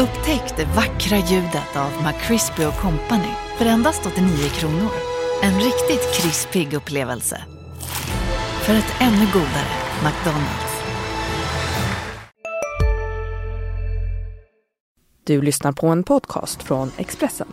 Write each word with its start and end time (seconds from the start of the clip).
Upptäck 0.00 0.56
det 0.56 0.64
vackra 0.64 1.16
ljudet 1.16 1.76
av 1.76 1.90
McCrispy 2.04 2.62
Company 2.80 3.32
för 3.58 3.66
endast 3.66 4.06
89 4.06 4.48
kronor. 4.48 4.90
En 5.42 5.54
riktigt 5.54 6.14
krispig 6.14 6.74
upplevelse. 6.74 7.44
För 8.62 8.74
ett 8.74 8.94
ännu 9.00 9.26
godare 9.32 9.72
McDonalds. 10.04 10.82
Du 15.26 15.42
lyssnar 15.42 15.72
på 15.72 15.86
en 15.86 16.04
podcast 16.04 16.62
från 16.62 16.90
Expressen. 16.96 17.48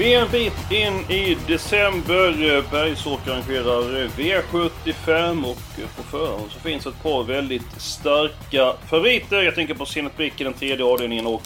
Vi 0.00 0.14
är 0.14 0.22
en 0.22 0.30
bit 0.30 0.70
in 0.70 1.10
i 1.10 1.36
december. 1.46 2.62
Bergsåker 2.70 3.30
arrangerar 3.30 4.08
V75 4.08 5.44
och 5.44 5.96
på 5.96 6.02
förhand 6.02 6.50
så 6.50 6.60
finns 6.60 6.86
ett 6.86 7.02
par 7.02 7.24
väldigt 7.24 7.80
starka 7.80 8.72
favoriter. 8.86 9.42
Jag 9.42 9.54
tänker 9.54 9.74
på 9.74 9.86
Zenit 9.86 10.16
Brick 10.16 10.40
i 10.40 10.44
den 10.44 10.52
tredje 10.52 10.84
avdelningen 10.84 11.26
och 11.26 11.42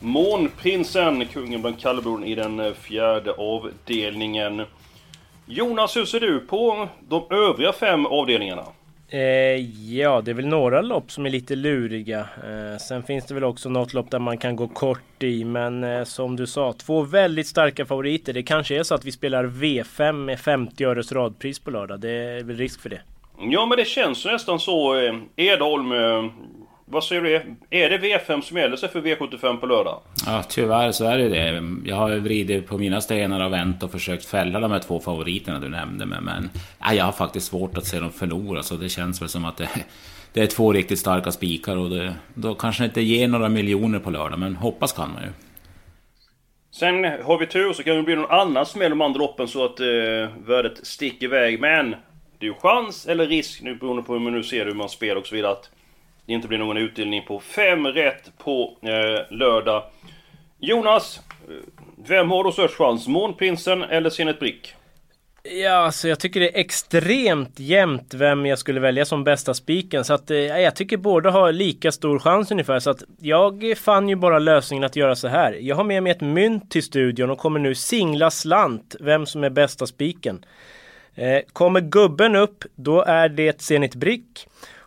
Månprinsen, 0.00 1.26
kungen 1.26 1.60
bland 1.60 1.80
kallbloden 1.80 2.24
i 2.24 2.34
den 2.34 2.74
fjärde 2.74 3.32
avdelningen. 3.32 4.62
Jonas, 5.46 5.96
hur 5.96 6.04
ser 6.04 6.20
du 6.20 6.40
på 6.40 6.88
de 7.08 7.24
övriga 7.30 7.72
fem 7.72 8.06
avdelningarna? 8.06 8.64
Eh, 9.14 9.60
ja, 9.96 10.20
det 10.20 10.30
är 10.30 10.34
väl 10.34 10.46
några 10.46 10.82
lopp 10.82 11.12
som 11.12 11.26
är 11.26 11.30
lite 11.30 11.56
luriga. 11.56 12.18
Eh, 12.20 12.78
sen 12.78 13.02
finns 13.02 13.26
det 13.26 13.34
väl 13.34 13.44
också 13.44 13.68
något 13.68 13.94
lopp 13.94 14.10
där 14.10 14.18
man 14.18 14.38
kan 14.38 14.56
gå 14.56 14.68
kort 14.68 15.22
i. 15.22 15.44
Men 15.44 15.84
eh, 15.84 16.04
som 16.04 16.36
du 16.36 16.46
sa, 16.46 16.72
två 16.72 17.02
väldigt 17.02 17.46
starka 17.46 17.86
favoriter. 17.86 18.32
Det 18.32 18.42
kanske 18.42 18.78
är 18.78 18.82
så 18.82 18.94
att 18.94 19.04
vi 19.04 19.12
spelar 19.12 19.44
V5 19.44 20.12
med 20.12 20.40
50 20.40 20.84
öres 20.84 21.12
radpris 21.12 21.58
på 21.58 21.70
lördag. 21.70 22.00
Det 22.00 22.10
är 22.10 22.42
väl 22.42 22.56
risk 22.56 22.80
för 22.80 22.90
det. 22.90 23.00
Ja, 23.38 23.66
men 23.66 23.78
det 23.78 23.84
känns 23.84 24.24
nästan 24.24 24.60
så. 24.60 24.94
Edholm, 25.36 25.92
vad 26.84 27.04
säger 27.04 27.22
du? 27.22 27.56
Är 27.70 27.90
det 27.90 27.98
V5 27.98 28.40
som 28.40 28.56
gäller 28.56 28.76
sig 28.76 28.88
för 28.88 29.00
V75 29.00 29.56
på 29.56 29.66
lördag? 29.66 30.00
Ja, 30.26 30.42
tyvärr 30.48 30.92
så 30.92 31.04
är 31.04 31.18
det 31.18 31.28
det. 31.28 31.62
Jag 31.84 31.96
har 31.96 32.16
vridit 32.16 32.66
på 32.66 32.78
mina 32.78 33.00
stenar 33.00 33.44
och 33.44 33.52
vänt 33.52 33.82
och 33.82 33.90
försökt 33.90 34.24
fälla 34.24 34.60
de 34.60 34.70
här 34.70 34.78
två 34.78 35.00
favoriterna 35.00 35.60
du 35.60 35.68
nämnde. 35.68 36.06
Men, 36.06 36.24
men 36.24 36.50
ja, 36.80 36.94
jag 36.94 37.04
har 37.04 37.12
faktiskt 37.12 37.46
svårt 37.46 37.76
att 37.76 37.86
se 37.86 38.00
dem 38.00 38.12
förlora. 38.12 38.62
Så 38.62 38.74
det 38.74 38.88
känns 38.88 39.22
väl 39.22 39.28
som 39.28 39.44
att 39.44 39.56
det, 39.56 39.68
det 40.32 40.42
är 40.42 40.46
två 40.46 40.72
riktigt 40.72 40.98
starka 40.98 41.32
spikar. 41.32 41.76
Och 41.76 41.90
det, 41.90 42.14
då 42.34 42.54
kanske 42.54 42.82
det 42.82 42.86
inte 42.86 43.02
ger 43.02 43.28
några 43.28 43.48
miljoner 43.48 43.98
på 43.98 44.10
lördag. 44.10 44.38
Men 44.38 44.56
hoppas 44.56 44.92
kan 44.92 45.12
man 45.12 45.22
ju. 45.22 45.28
Sen 46.70 47.04
har 47.04 47.38
vi 47.38 47.46
tur 47.46 47.72
så 47.72 47.82
kan 47.82 47.96
det 47.96 48.02
bli 48.02 48.16
någon 48.16 48.30
annan 48.30 48.66
smäll 48.66 48.90
de 48.90 49.00
andra 49.00 49.18
loppen 49.18 49.48
så 49.48 49.64
att 49.64 49.80
eh, 49.80 49.86
värdet 50.46 50.86
sticker 50.86 51.26
iväg. 51.26 51.60
Men 51.60 51.90
det 52.38 52.46
är 52.46 52.50
ju 52.50 52.54
chans 52.54 53.06
eller 53.06 53.26
risk 53.26 53.62
nu 53.62 53.74
beroende 53.74 54.02
på 54.02 54.12
hur 54.12 54.20
man 54.20 54.32
nu 54.32 54.42
ser 54.42 54.66
hur 54.66 54.74
man 54.74 54.88
spelar 54.88 55.16
och 55.16 55.26
så 55.26 55.34
vidare. 55.34 55.52
Att 55.52 55.70
det 56.26 56.32
inte 56.32 56.48
blir 56.48 56.58
någon 56.58 56.76
utdelning 56.76 57.22
på 57.22 57.40
fem 57.40 57.86
rätt 57.86 58.38
på 58.38 58.76
eh, 58.82 59.36
lördag. 59.36 59.82
Jonas, 60.58 61.20
eh, 61.48 61.54
vem 62.06 62.30
har 62.30 62.44
då 62.44 62.52
störst 62.52 62.74
chans? 62.74 63.06
Månprinsen 63.06 63.82
eller 63.82 64.10
Zenit 64.10 64.40
Brick? 64.40 64.74
Ja, 65.50 65.72
alltså 65.72 66.08
jag 66.08 66.20
tycker 66.20 66.40
det 66.40 66.56
är 66.56 66.60
extremt 66.60 67.60
jämnt 67.60 68.14
vem 68.14 68.46
jag 68.46 68.58
skulle 68.58 68.80
välja 68.80 69.04
som 69.04 69.24
bästa 69.24 69.54
spiken. 69.54 70.04
Så 70.04 70.14
att 70.14 70.30
eh, 70.30 70.38
jag 70.38 70.76
tycker 70.76 70.96
båda 70.96 71.30
har 71.30 71.52
lika 71.52 71.92
stor 71.92 72.18
chans 72.18 72.50
ungefär. 72.50 72.78
Så 72.78 72.90
att 72.90 73.02
jag 73.20 73.74
fann 73.78 74.08
ju 74.08 74.16
bara 74.16 74.38
lösningen 74.38 74.84
att 74.84 74.96
göra 74.96 75.16
så 75.16 75.28
här. 75.28 75.52
Jag 75.52 75.76
har 75.76 75.84
med 75.84 76.02
mig 76.02 76.12
ett 76.12 76.20
mynt 76.20 76.70
till 76.70 76.82
studion 76.82 77.30
och 77.30 77.38
kommer 77.38 77.60
nu 77.60 77.74
singla 77.74 78.30
slant 78.30 78.96
vem 79.00 79.26
som 79.26 79.44
är 79.44 79.50
bästa 79.50 79.86
spiken. 79.86 80.44
Eh, 81.14 81.40
kommer 81.52 81.80
gubben 81.80 82.36
upp, 82.36 82.64
då 82.74 83.02
är 83.02 83.28
det 83.28 83.62
Zenit 83.62 83.94
Brick. 83.94 84.46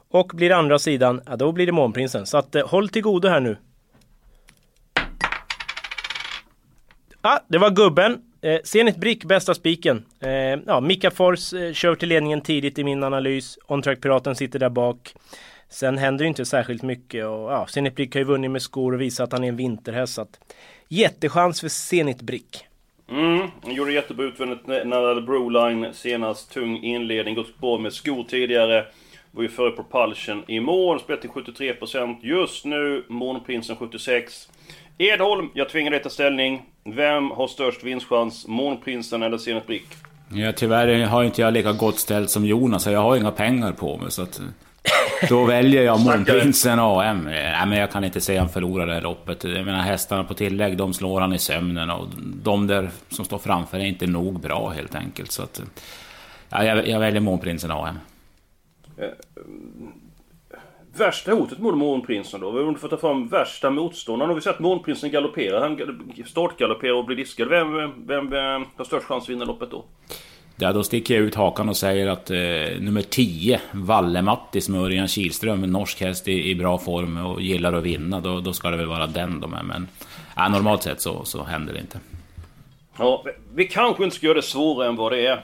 Och 0.09 0.31
blir 0.33 0.49
det 0.49 0.55
andra 0.55 0.79
sidan, 0.79 1.21
ja 1.25 1.35
då 1.35 1.51
blir 1.51 1.65
det 1.65 1.71
Månprinsen. 1.71 2.25
Så 2.25 2.37
att 2.37 2.55
eh, 2.55 2.67
håll 2.67 2.89
till 2.89 3.01
godo 3.01 3.27
här 3.27 3.39
nu. 3.39 3.57
Ah, 7.21 7.39
det 7.47 7.57
var 7.57 7.69
gubben. 7.69 8.21
Eh, 8.41 8.59
Zenit 8.63 8.97
Brick, 8.97 9.23
bästa 9.25 9.53
spiken. 9.53 10.05
Eh, 10.19 10.29
ja, 10.65 10.79
Mika 10.79 11.11
Fors 11.11 11.53
eh, 11.53 11.73
kör 11.73 11.95
till 11.95 12.09
ledningen 12.09 12.41
tidigt 12.41 12.79
i 12.79 12.83
min 12.83 13.03
analys. 13.03 13.57
On-track 13.67 14.01
Piraten 14.01 14.35
sitter 14.35 14.59
där 14.59 14.69
bak. 14.69 15.13
Sen 15.69 15.97
händer 15.97 16.23
det 16.23 16.27
inte 16.27 16.45
särskilt 16.45 16.83
mycket 16.83 17.25
och 17.25 17.51
ja, 17.51 17.67
Zenit 17.69 17.95
Brick 17.95 18.15
har 18.15 18.19
ju 18.19 18.25
vunnit 18.25 18.51
med 18.51 18.61
skor 18.61 18.93
och 18.93 19.01
visat 19.01 19.23
att 19.23 19.31
han 19.31 19.43
är 19.43 19.47
en 19.47 19.55
vinterhäst. 19.55 20.13
Så 20.13 20.21
att, 20.21 20.39
jättechans 20.87 21.61
för 21.61 21.67
Zenit 21.69 22.21
Brick. 22.21 22.65
Mm, 23.09 23.47
han 23.63 23.73
gjorde 23.73 23.93
jättebra 23.93 24.25
utvändigt 24.25 24.67
när 24.67 24.95
han 24.95 25.05
hade 25.05 25.21
Broline 25.21 25.93
senast. 25.93 26.51
Tung 26.51 26.83
inledning, 26.83 27.35
gått 27.35 27.59
på 27.59 27.77
med 27.77 27.93
skor 27.93 28.23
tidigare. 28.23 28.85
Var 29.31 29.43
ju 29.43 29.49
före 29.49 29.71
Propulsion 29.71 30.43
i 30.47 30.59
mål, 30.59 30.99
spelat 30.99 31.21
till 31.21 31.29
73%. 31.29 32.17
Just 32.21 32.65
nu 32.65 33.05
Månprinsen 33.07 33.75
76. 33.75 34.49
Edholm, 34.97 35.49
jag 35.53 35.69
tvingar 35.69 35.91
dig 35.91 36.03
ta 36.03 36.09
ställning. 36.09 36.61
Vem 36.83 37.31
har 37.31 37.47
störst 37.47 37.83
vinstchans? 37.83 38.47
Månprinsen 38.47 39.23
eller 39.23 39.37
Zenit 39.37 39.67
Brick? 39.67 39.87
Ja, 40.33 40.51
tyvärr 40.51 41.05
har 41.05 41.23
inte 41.23 41.41
jag 41.41 41.53
lika 41.53 41.71
gott 41.71 41.99
ställt 41.99 42.29
som 42.29 42.45
Jonas, 42.45 42.83
så 42.83 42.91
jag 42.91 42.99
har 42.99 43.15
inga 43.17 43.31
pengar 43.31 43.71
på 43.71 43.97
mig. 43.97 44.11
Så 44.11 44.21
att, 44.21 44.41
då 45.29 45.45
väljer 45.45 45.83
jag 45.83 45.99
Månprinsen 45.99 46.79
AM. 46.79 47.23
Nej, 47.23 47.65
men 47.67 47.77
jag 47.77 47.91
kan 47.91 48.03
inte 48.03 48.21
säga 48.21 48.39
han 48.39 48.49
förlorar 48.49 48.87
det 48.87 48.93
här 48.93 49.01
loppet. 49.01 49.43
Jag 49.43 49.65
menar 49.65 49.79
hästarna 49.81 50.23
på 50.23 50.33
tillägg, 50.33 50.77
de 50.77 50.93
slår 50.93 51.21
han 51.21 51.33
i 51.33 51.39
sömnen. 51.39 51.89
Och 51.89 52.07
de 52.43 52.67
där 52.67 52.89
som 53.09 53.25
står 53.25 53.37
framför 53.37 53.77
är 53.77 53.85
inte 53.85 54.07
nog 54.07 54.39
bra 54.39 54.69
helt 54.69 54.95
enkelt. 54.95 55.31
Så 55.31 55.43
att, 55.43 55.61
ja, 56.49 56.63
jag, 56.63 56.87
jag 56.87 56.99
väljer 56.99 57.21
Månprinsen 57.21 57.71
AM. 57.71 57.99
Eh, 58.97 59.09
värsta 60.97 61.31
hotet 61.31 61.59
mot 61.59 61.77
Månprinsen 61.77 62.41
då? 62.41 62.67
Om 62.67 62.73
du 62.73 62.79
får 62.79 62.87
ta 62.87 62.97
fram 62.97 63.27
värsta 63.27 63.69
motståndaren. 63.69 64.29
Har 64.29 64.35
vi 64.35 64.41
sett 64.41 64.59
Månprinsen 64.59 65.11
galoppera? 65.11 65.59
Han 65.59 65.79
startgalopperar 66.25 66.93
och 66.93 67.05
blir 67.05 67.17
diskad. 67.17 67.47
Vem, 67.47 67.73
vem, 68.07 68.29
vem 68.29 68.65
har 68.75 68.85
störst 68.85 69.05
chans 69.05 69.23
att 69.23 69.29
vinna 69.29 69.45
loppet 69.45 69.71
då? 69.71 69.85
Ja, 70.59 70.73
då 70.73 70.83
sticker 70.83 71.15
jag 71.15 71.23
ut 71.23 71.35
hakan 71.35 71.69
och 71.69 71.77
säger 71.77 72.07
att 72.07 72.29
eh, 72.29 72.37
nummer 72.79 73.01
10, 73.01 73.61
Valle-Mattis 73.71 74.69
med 74.69 74.81
Örjan 74.81 75.07
Kihlström, 75.07 75.63
en 75.63 75.71
norsk 75.71 76.01
häst 76.01 76.27
i, 76.27 76.49
i, 76.49 76.55
bra 76.55 76.77
form 76.77 77.17
och 77.17 77.41
gillar 77.41 77.73
att 77.73 77.83
vinna, 77.83 78.19
då, 78.19 78.39
då 78.39 78.53
ska 78.53 78.69
det 78.69 78.77
väl 78.77 78.87
vara 78.87 79.07
den 79.07 79.39
de 79.39 79.53
är. 79.53 79.63
Men 79.63 79.87
ja, 80.35 80.47
normalt 80.47 80.83
sett 80.83 81.01
så, 81.01 81.25
så 81.25 81.43
händer 81.43 81.73
det 81.73 81.79
inte. 81.79 81.99
Ja, 82.97 83.23
vi 83.53 83.67
kanske 83.67 84.03
inte 84.03 84.15
ska 84.15 84.25
göra 84.25 84.35
det 84.35 84.41
svårare 84.41 84.89
än 84.89 84.95
vad 84.95 85.11
det 85.11 85.25
är. 85.25 85.43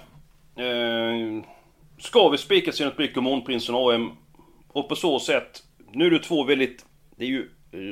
Eh, 0.55 1.43
ska 2.03 2.29
vi 2.29 2.37
spika 2.37 2.71
Zenit 2.71 2.97
Brick 2.97 3.17
och 3.17 3.23
Månprinsen 3.23 3.75
AM? 3.75 4.11
Och 4.67 4.89
på 4.89 4.95
så 4.95 5.19
sätt, 5.19 5.63
nu 5.91 6.05
är 6.05 6.11
det 6.11 6.19
två 6.19 6.43
väldigt... 6.43 6.85
Det 7.17 7.23
är 7.23 7.29
ju 7.29 7.49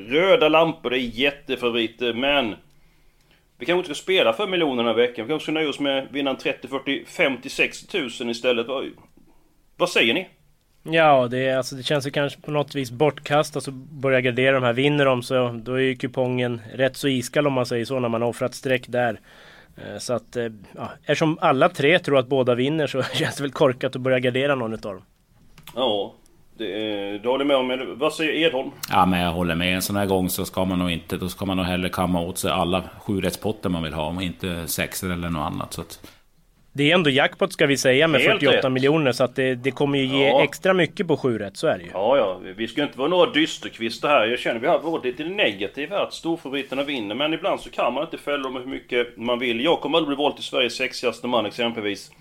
röda 0.10 0.50
lampor, 0.50 0.90
det 0.90 0.98
är 0.98 1.20
jättefavoriter, 1.20 2.14
men... 2.14 2.56
Vi 3.58 3.66
kanske 3.66 3.78
inte 3.78 3.96
ska 3.96 4.04
spela 4.04 4.34
för 4.34 4.48
miljoner 4.48 4.84
den 4.84 4.86
här 4.86 5.08
veckan. 5.08 5.26
Vi 5.26 5.30
kanske 5.32 5.44
ska 5.44 5.52
nöja 5.52 5.70
oss 5.70 5.80
med 5.80 6.08
vinna 6.12 6.36
30, 6.36 6.68
40, 6.68 7.06
50, 7.06 7.50
60 7.50 7.88
tusen 7.88 8.30
istället. 8.30 8.68
Vad, 8.68 8.86
vad 9.78 9.90
säger 9.90 10.14
ni? 10.14 10.28
Ja, 10.84 11.28
det, 11.28 11.40
är, 11.40 11.58
alltså, 11.58 11.76
det 11.76 11.84
känns 11.84 12.08
ju 12.08 12.12
kanske 12.12 12.42
på 12.42 12.52
något 12.52 12.76
vis 12.76 12.92
bortkastat 12.92 13.68
att 13.68 13.74
börja 13.74 14.22
gardera 14.22 14.56
de 14.56 14.64
här. 14.64 14.74
Vinner 14.74 15.06
de 15.06 15.24
så 15.24 15.62
då 15.64 15.74
är 15.74 15.80
ju 15.80 15.96
kupongen 15.96 16.62
rätt 16.74 16.98
så 16.98 17.08
iskall 17.08 17.48
om 17.48 17.54
man 17.54 17.66
säger 17.66 17.86
så 17.86 18.00
när 18.00 18.10
man 18.10 18.22
har 18.22 18.30
offrat 18.30 18.56
streck 18.56 18.88
där. 18.88 19.20
Eh, 19.78 19.98
så 19.98 20.14
att, 20.14 20.36
eh, 20.36 20.48
ja, 20.76 20.90
eftersom 21.02 21.38
alla 21.42 21.70
tre 21.70 22.00
tror 22.00 22.18
att 22.18 22.28
båda 22.28 22.56
vinner 22.56 22.88
så 22.88 23.04
känns 23.14 23.36
det 23.36 23.44
väl 23.44 23.52
korkat 23.52 23.96
att 23.96 24.02
börja 24.02 24.20
gardera 24.20 24.56
någon 24.56 24.74
utav 24.74 24.94
dem. 24.94 25.04
Ja, 25.76 26.14
det, 26.58 27.18
du 27.18 27.30
håller 27.30 27.46
med 27.46 27.58
om 27.58 27.96
Vad 27.98 28.14
säger 28.14 28.48
Edholm? 28.48 28.72
Ja, 28.90 29.06
men 29.06 29.20
jag 29.20 29.32
håller 29.32 29.56
med. 29.56 29.76
En 29.76 29.82
sån 29.82 29.96
här 29.96 30.06
gång 30.06 30.30
så 30.30 30.46
ska 30.46 30.66
man 30.66 30.80
nog 30.80 30.92
inte... 30.92 31.18
Då 31.18 31.30
ska 31.30 31.46
man 31.46 31.58
nog 31.58 31.66
hellre 31.66 31.90
kamma 31.90 32.22
åt 32.22 32.38
sig 32.38 32.52
alla 32.52 32.84
sjurättspotter 33.00 33.70
man 33.70 33.84
vill 33.84 33.94
ha, 33.94 34.08
och 34.08 34.24
inte 34.24 34.68
sexer 34.68 35.10
eller 35.10 35.30
något 35.30 35.52
annat. 35.52 35.74
Så 35.74 35.82
att... 35.82 36.00
Det 36.74 36.92
är 36.92 36.96
ändå 36.96 37.10
jackpot 37.10 37.54
ska 37.54 37.66
vi 37.66 37.78
säga 37.78 38.08
med 38.08 38.22
Helt 38.22 38.40
48 38.40 38.68
rätt. 38.68 38.72
miljoner 38.72 39.12
så 39.12 39.24
att 39.24 39.36
det, 39.36 39.56
det 39.56 39.72
kommer 39.72 39.98
ju 40.00 40.06
ge 40.06 40.28
ja. 40.28 40.44
extra 40.44 40.74
mycket 40.74 41.08
på 41.08 41.18
7 41.18 41.40
rätt, 41.40 41.58
så 41.58 41.68
är 41.68 41.78
det 41.78 41.84
ju. 41.84 41.90
Ja, 41.94 42.18
ja. 42.18 42.40
Vi 42.56 42.68
ska 42.68 42.84
inte 42.84 42.98
vara 42.98 43.10
några 43.10 43.32
dysterkvistar 43.32 44.10
här. 44.10 44.26
Jag 44.26 44.40
känner 44.40 44.60
vi 44.60 44.68
har 44.68 44.80
varit 44.80 45.06
lite 45.06 45.24
negativa 45.24 46.00
att 46.00 46.14
storfavoriterna 46.14 46.84
vinner. 46.84 47.16
Men 47.16 47.34
ibland 47.34 47.60
så 47.60 47.70
kan 47.70 47.94
man 47.94 48.04
inte 48.04 48.18
fälla 48.18 48.44
dem 48.44 48.56
hur 48.56 48.66
mycket 48.66 49.18
man 49.18 49.40
vill. 49.40 49.64
Jag 49.64 49.82
kommer 49.82 49.98
aldrig 49.98 50.18
bli 50.18 50.24
vald 50.24 50.36
till 50.36 50.44
Sveriges 50.44 50.76
sexigaste 50.76 51.28
man 51.28 51.46
exempelvis. 51.46 52.12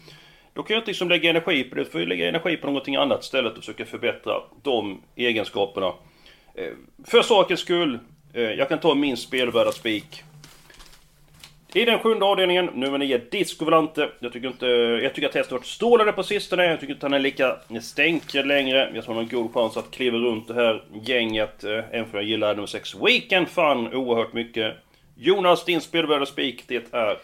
Då 0.55 0.63
kan 0.63 0.75
jag 0.75 0.81
inte 0.81 0.91
liksom 0.91 1.09
lägga 1.09 1.31
energi 1.31 1.65
på 1.65 1.75
det. 1.75 1.85
Då 1.85 1.91
får 1.91 2.01
jag 2.01 2.09
lägga 2.09 2.29
energi 2.29 2.57
på 2.57 2.67
någonting 2.67 2.97
annat 2.97 3.23
istället 3.25 3.53
och 3.53 3.59
försöka 3.59 3.85
förbättra 3.85 4.35
de 4.63 5.03
egenskaperna. 5.17 5.87
Eh, 6.55 6.73
för 7.07 7.23
sakens 7.23 7.61
skull, 7.61 7.99
eh, 8.35 8.43
jag 8.43 8.69
kan 8.69 8.79
ta 8.81 8.95
min 8.95 9.17
spelvärda 9.17 9.73
spik. 9.73 10.23
I 11.73 11.85
den 11.85 11.99
sjunde 11.99 12.25
avdelningen, 12.25 12.67
nummer 12.67 12.99
9, 12.99 13.21
Disco 13.31 13.65
Volante. 13.65 14.09
Jag 14.21 14.33
tycker 14.33 14.49
inte... 14.49 14.67
Jag 15.03 15.15
tycker 15.15 15.29
att 15.29 15.35
hästen 15.35 15.57
varit 15.57 15.67
stålare 15.67 16.13
på 16.13 16.23
sistone. 16.23 16.65
Jag 16.65 16.81
tycker 16.81 16.93
inte 16.95 17.07
att 17.07 17.13
han 17.13 17.21
är 17.21 17.23
lika 17.23 17.57
stänkrädd 17.83 18.47
längre. 18.47 18.91
Jag 18.95 19.05
tror 19.05 19.15
han 19.15 19.25
har 19.25 19.33
en 19.33 19.43
god 19.43 19.55
chans 19.55 19.77
att 19.77 19.91
kliva 19.91 20.19
runt 20.19 20.49
det 20.49 20.55
här 20.55 20.83
gänget. 21.03 21.65
Eh, 21.65 21.71
även 21.91 22.07
för 22.07 22.19
jag 22.19 22.25
gillar 22.25 22.55
nummer 22.55 22.67
6, 22.67 22.95
Weekend 22.95 23.49
Fun, 23.49 23.95
oerhört 23.95 24.33
mycket. 24.33 24.75
Jonas, 25.17 25.65
din 25.65 25.81
spelvärda 25.81 26.27
spik, 26.27 26.65
det 26.67 26.95
är? 26.95 27.17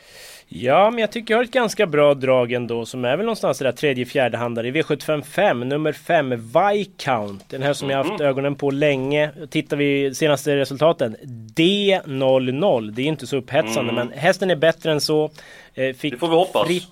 Ja, 0.48 0.90
men 0.90 1.00
jag 1.00 1.12
tycker 1.12 1.34
jag 1.34 1.38
har 1.38 1.44
ett 1.44 1.50
ganska 1.50 1.86
bra 1.86 2.14
drag 2.14 2.52
ändå 2.52 2.86
som 2.86 3.04
är 3.04 3.16
väl 3.16 3.26
någonstans 3.26 3.58
där 3.58 3.72
tredje 3.72 4.06
fjärde 4.06 4.38
handare 4.38 4.68
i 4.68 4.70
V755 4.72 5.64
nummer 5.64 5.92
5 5.92 6.30
Viscount. 6.30 7.44
Den 7.48 7.62
här 7.62 7.72
som 7.72 7.90
jag 7.90 8.04
haft 8.04 8.20
ögonen 8.20 8.54
på 8.54 8.70
länge. 8.70 9.30
Tittar 9.50 9.76
vi 9.76 10.14
senaste 10.14 10.56
resultaten 10.56 11.16
D00. 11.56 12.90
Det 12.90 13.02
är 13.02 13.06
inte 13.06 13.26
så 13.26 13.36
upphetsande 13.36 13.92
men 13.92 14.12
hästen 14.12 14.50
är 14.50 14.56
bättre 14.56 14.92
än 14.92 15.00
så. 15.00 15.30
Eh, 15.74 15.94
Fick 15.94 16.12
Det 16.12 16.18
får 16.18 16.28
vi 16.28 16.34
hoppas. 16.34 16.66
fritt- 16.68 16.88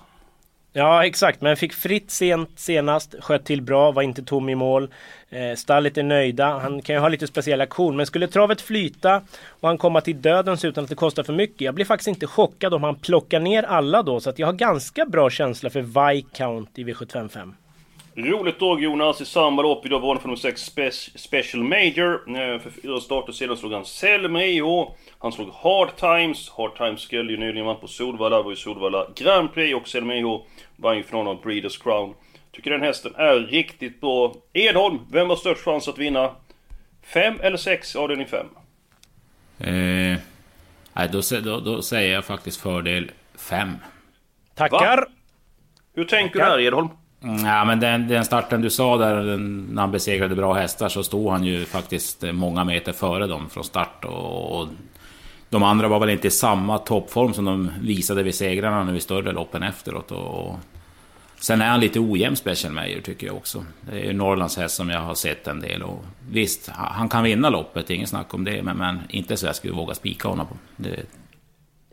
Ja 0.77 1.05
exakt, 1.05 1.41
men 1.41 1.57
fick 1.57 1.73
fritt 1.73 2.11
sent 2.11 2.49
senast, 2.55 3.15
sköt 3.19 3.45
till 3.45 3.61
bra, 3.61 3.91
var 3.91 4.01
inte 4.01 4.23
tom 4.23 4.49
i 4.49 4.55
mål. 4.55 4.89
Eh, 5.29 5.55
stallet 5.55 5.97
är 5.97 6.03
nöjda, 6.03 6.59
han 6.59 6.81
kan 6.81 6.95
ju 6.95 6.99
ha 6.99 7.07
lite 7.07 7.27
speciell 7.27 7.61
aktion, 7.61 7.95
men 7.95 8.05
skulle 8.05 8.27
travet 8.27 8.61
flyta 8.61 9.21
och 9.47 9.67
han 9.67 9.77
komma 9.77 10.01
till 10.01 10.21
dödens 10.21 10.65
utan 10.65 10.83
att 10.83 10.89
det 10.89 10.95
kostar 10.95 11.23
för 11.23 11.33
mycket. 11.33 11.61
Jag 11.61 11.75
blir 11.75 11.85
faktiskt 11.85 12.07
inte 12.07 12.27
chockad 12.27 12.73
om 12.73 12.83
han 12.83 12.95
plockar 12.95 13.39
ner 13.39 13.63
alla 13.63 14.03
då, 14.03 14.19
så 14.19 14.29
att 14.29 14.39
jag 14.39 14.47
har 14.47 14.53
ganska 14.53 15.05
bra 15.05 15.29
känsla 15.29 15.69
för 15.69 15.81
Viscount 15.81 16.81
i 16.81 16.83
V755. 16.83 17.53
Roligt 18.17 18.59
drag 18.59 18.83
Jonas, 18.83 19.21
i 19.21 19.25
samma 19.25 19.61
lopp 19.61 19.85
idag 19.85 19.99
var 19.99 20.07
han 20.13 20.21
för 20.21 20.27
nummer 20.27 20.35
6 20.39 20.69
Spe- 20.75 21.17
Special 21.17 21.63
Major. 21.63 22.13
Eh, 22.29 22.59
För 22.59 22.69
fyra 22.69 22.99
starter 22.99 23.33
sedan 23.33 23.57
slog 23.57 23.73
han 23.73 23.85
Selmeo. 23.85 24.95
Han 25.19 25.31
slog 25.31 25.49
Hard 25.53 25.95
Times. 25.95 26.49
Hard 26.57 26.77
Times 26.77 27.01
skulle 27.01 27.31
ju 27.31 27.37
nyligen 27.37 27.65
vann 27.65 27.79
på 27.79 27.87
Solvalla, 27.87 28.41
var 28.41 28.49
ju 28.49 28.55
Solvalla 28.55 29.07
Grand 29.15 29.53
Prix 29.53 29.75
och 29.75 29.87
Selmeo 29.87 30.45
vann 30.75 30.97
ju 30.97 31.03
finalen 31.03 31.27
av 31.27 31.41
Breeders 31.41 31.77
Crown. 31.77 32.13
Tycker 32.51 32.71
den 32.71 32.81
hästen 32.81 33.15
är 33.15 33.35
riktigt 33.39 34.01
bra. 34.01 34.33
Edholm, 34.53 34.99
vem 35.11 35.29
har 35.29 35.35
störst 35.35 35.61
chans 35.61 35.87
att 35.87 35.97
vinna? 35.97 36.31
5 37.03 37.39
eller 37.41 37.57
6 37.57 37.95
avdelning 37.95 38.27
5? 38.27 38.47
Eh, 39.59 40.17
nej, 40.93 41.09
då, 41.11 41.21
då, 41.43 41.59
då 41.59 41.81
säger 41.81 42.13
jag 42.13 42.25
faktiskt 42.25 42.61
fördel 42.61 43.11
5. 43.37 43.69
Tackar! 44.55 45.05
Hur 45.95 46.05
tänker 46.05 46.33
du 46.33 46.39
Tackar. 46.39 46.51
här 46.51 46.59
Edholm? 46.59 46.89
Mm, 47.25 47.45
ja, 47.45 47.65
men 47.65 47.79
den, 47.79 48.07
den 48.07 48.25
starten 48.25 48.61
du 48.61 48.69
sa 48.69 48.97
där, 48.97 49.23
den, 49.23 49.67
när 49.71 49.81
han 49.81 49.91
besegrade 49.91 50.35
bra 50.35 50.53
hästar, 50.53 50.89
så 50.89 51.03
stod 51.03 51.31
han 51.31 51.43
ju 51.43 51.65
faktiskt 51.65 52.23
eh, 52.23 52.31
många 52.31 52.63
meter 52.63 52.93
före 52.93 53.27
dem 53.27 53.49
från 53.49 53.63
start. 53.63 54.05
Och, 54.05 54.59
och 54.59 54.67
de 55.49 55.63
andra 55.63 55.87
var 55.87 55.99
väl 55.99 56.09
inte 56.09 56.27
i 56.27 56.31
samma 56.31 56.77
toppform 56.77 57.33
som 57.33 57.45
de 57.45 57.71
visade 57.81 58.23
vid 58.23 58.35
segrarna 58.35 58.83
nu 58.83 58.97
i 58.97 58.99
större 58.99 59.31
loppen 59.31 59.63
efteråt. 59.63 60.11
Och, 60.11 60.47
och, 60.47 60.59
sen 61.39 61.61
är 61.61 61.69
han 61.69 61.79
lite 61.79 61.99
ojämn 61.99 62.35
Special 62.35 62.73
Major 62.73 63.01
tycker 63.01 63.27
jag 63.27 63.35
också. 63.35 63.65
Det 63.81 63.99
är 63.99 64.03
ju 64.05 64.13
Norrlands 64.13 64.57
häst 64.57 64.75
som 64.75 64.89
jag 64.89 64.99
har 64.99 65.15
sett 65.15 65.47
en 65.47 65.59
del. 65.59 65.83
Och 65.83 66.05
visst, 66.29 66.69
han 66.69 66.93
han 66.93 67.09
kan 67.09 67.23
vinna 67.23 67.49
loppet, 67.49 67.89
inget 67.89 68.09
snack 68.09 68.33
om 68.33 68.43
det. 68.43 68.63
Men, 68.63 68.77
men 68.77 68.99
inte 69.09 69.37
så 69.37 69.45
jag 69.45 69.55
skulle 69.55 69.73
våga 69.73 69.93
spika 69.93 70.27
honom 70.27 70.47
på. 70.47 70.55
Det, 70.75 71.05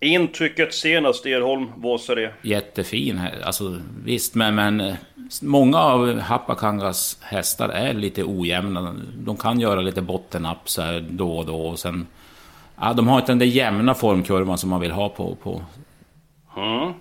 Intrycket 0.02 0.74
senast 0.74 1.26
Edholm, 1.26 1.68
vad 1.76 2.00
sa 2.00 2.14
det? 2.14 2.32
jättefin. 2.42 3.20
Alltså, 3.44 3.80
visst, 4.04 4.34
men, 4.34 4.54
men 4.54 4.80
eh, 4.80 4.94
många 5.42 5.78
av 5.78 6.18
Hapakangas 6.18 7.18
hästar 7.20 7.68
är 7.68 7.94
lite 7.94 8.24
ojämna. 8.24 8.94
De 9.14 9.36
kan 9.36 9.60
göra 9.60 9.80
lite 9.80 10.02
bottennapp 10.02 10.68
så 10.68 10.82
här 10.82 11.06
då 11.10 11.38
och 11.38 11.46
då. 11.46 11.56
Och 11.56 11.78
sen, 11.78 12.06
ja, 12.80 12.92
de 12.92 13.08
har 13.08 13.18
inte 13.18 13.32
den 13.32 13.38
där 13.38 13.46
jämna 13.46 13.94
formkurvan 13.94 14.58
som 14.58 14.70
man 14.70 14.80
vill 14.80 14.90
ha 14.90 15.08
på... 15.08 15.34
på 15.34 15.62
Mm. 16.56 16.92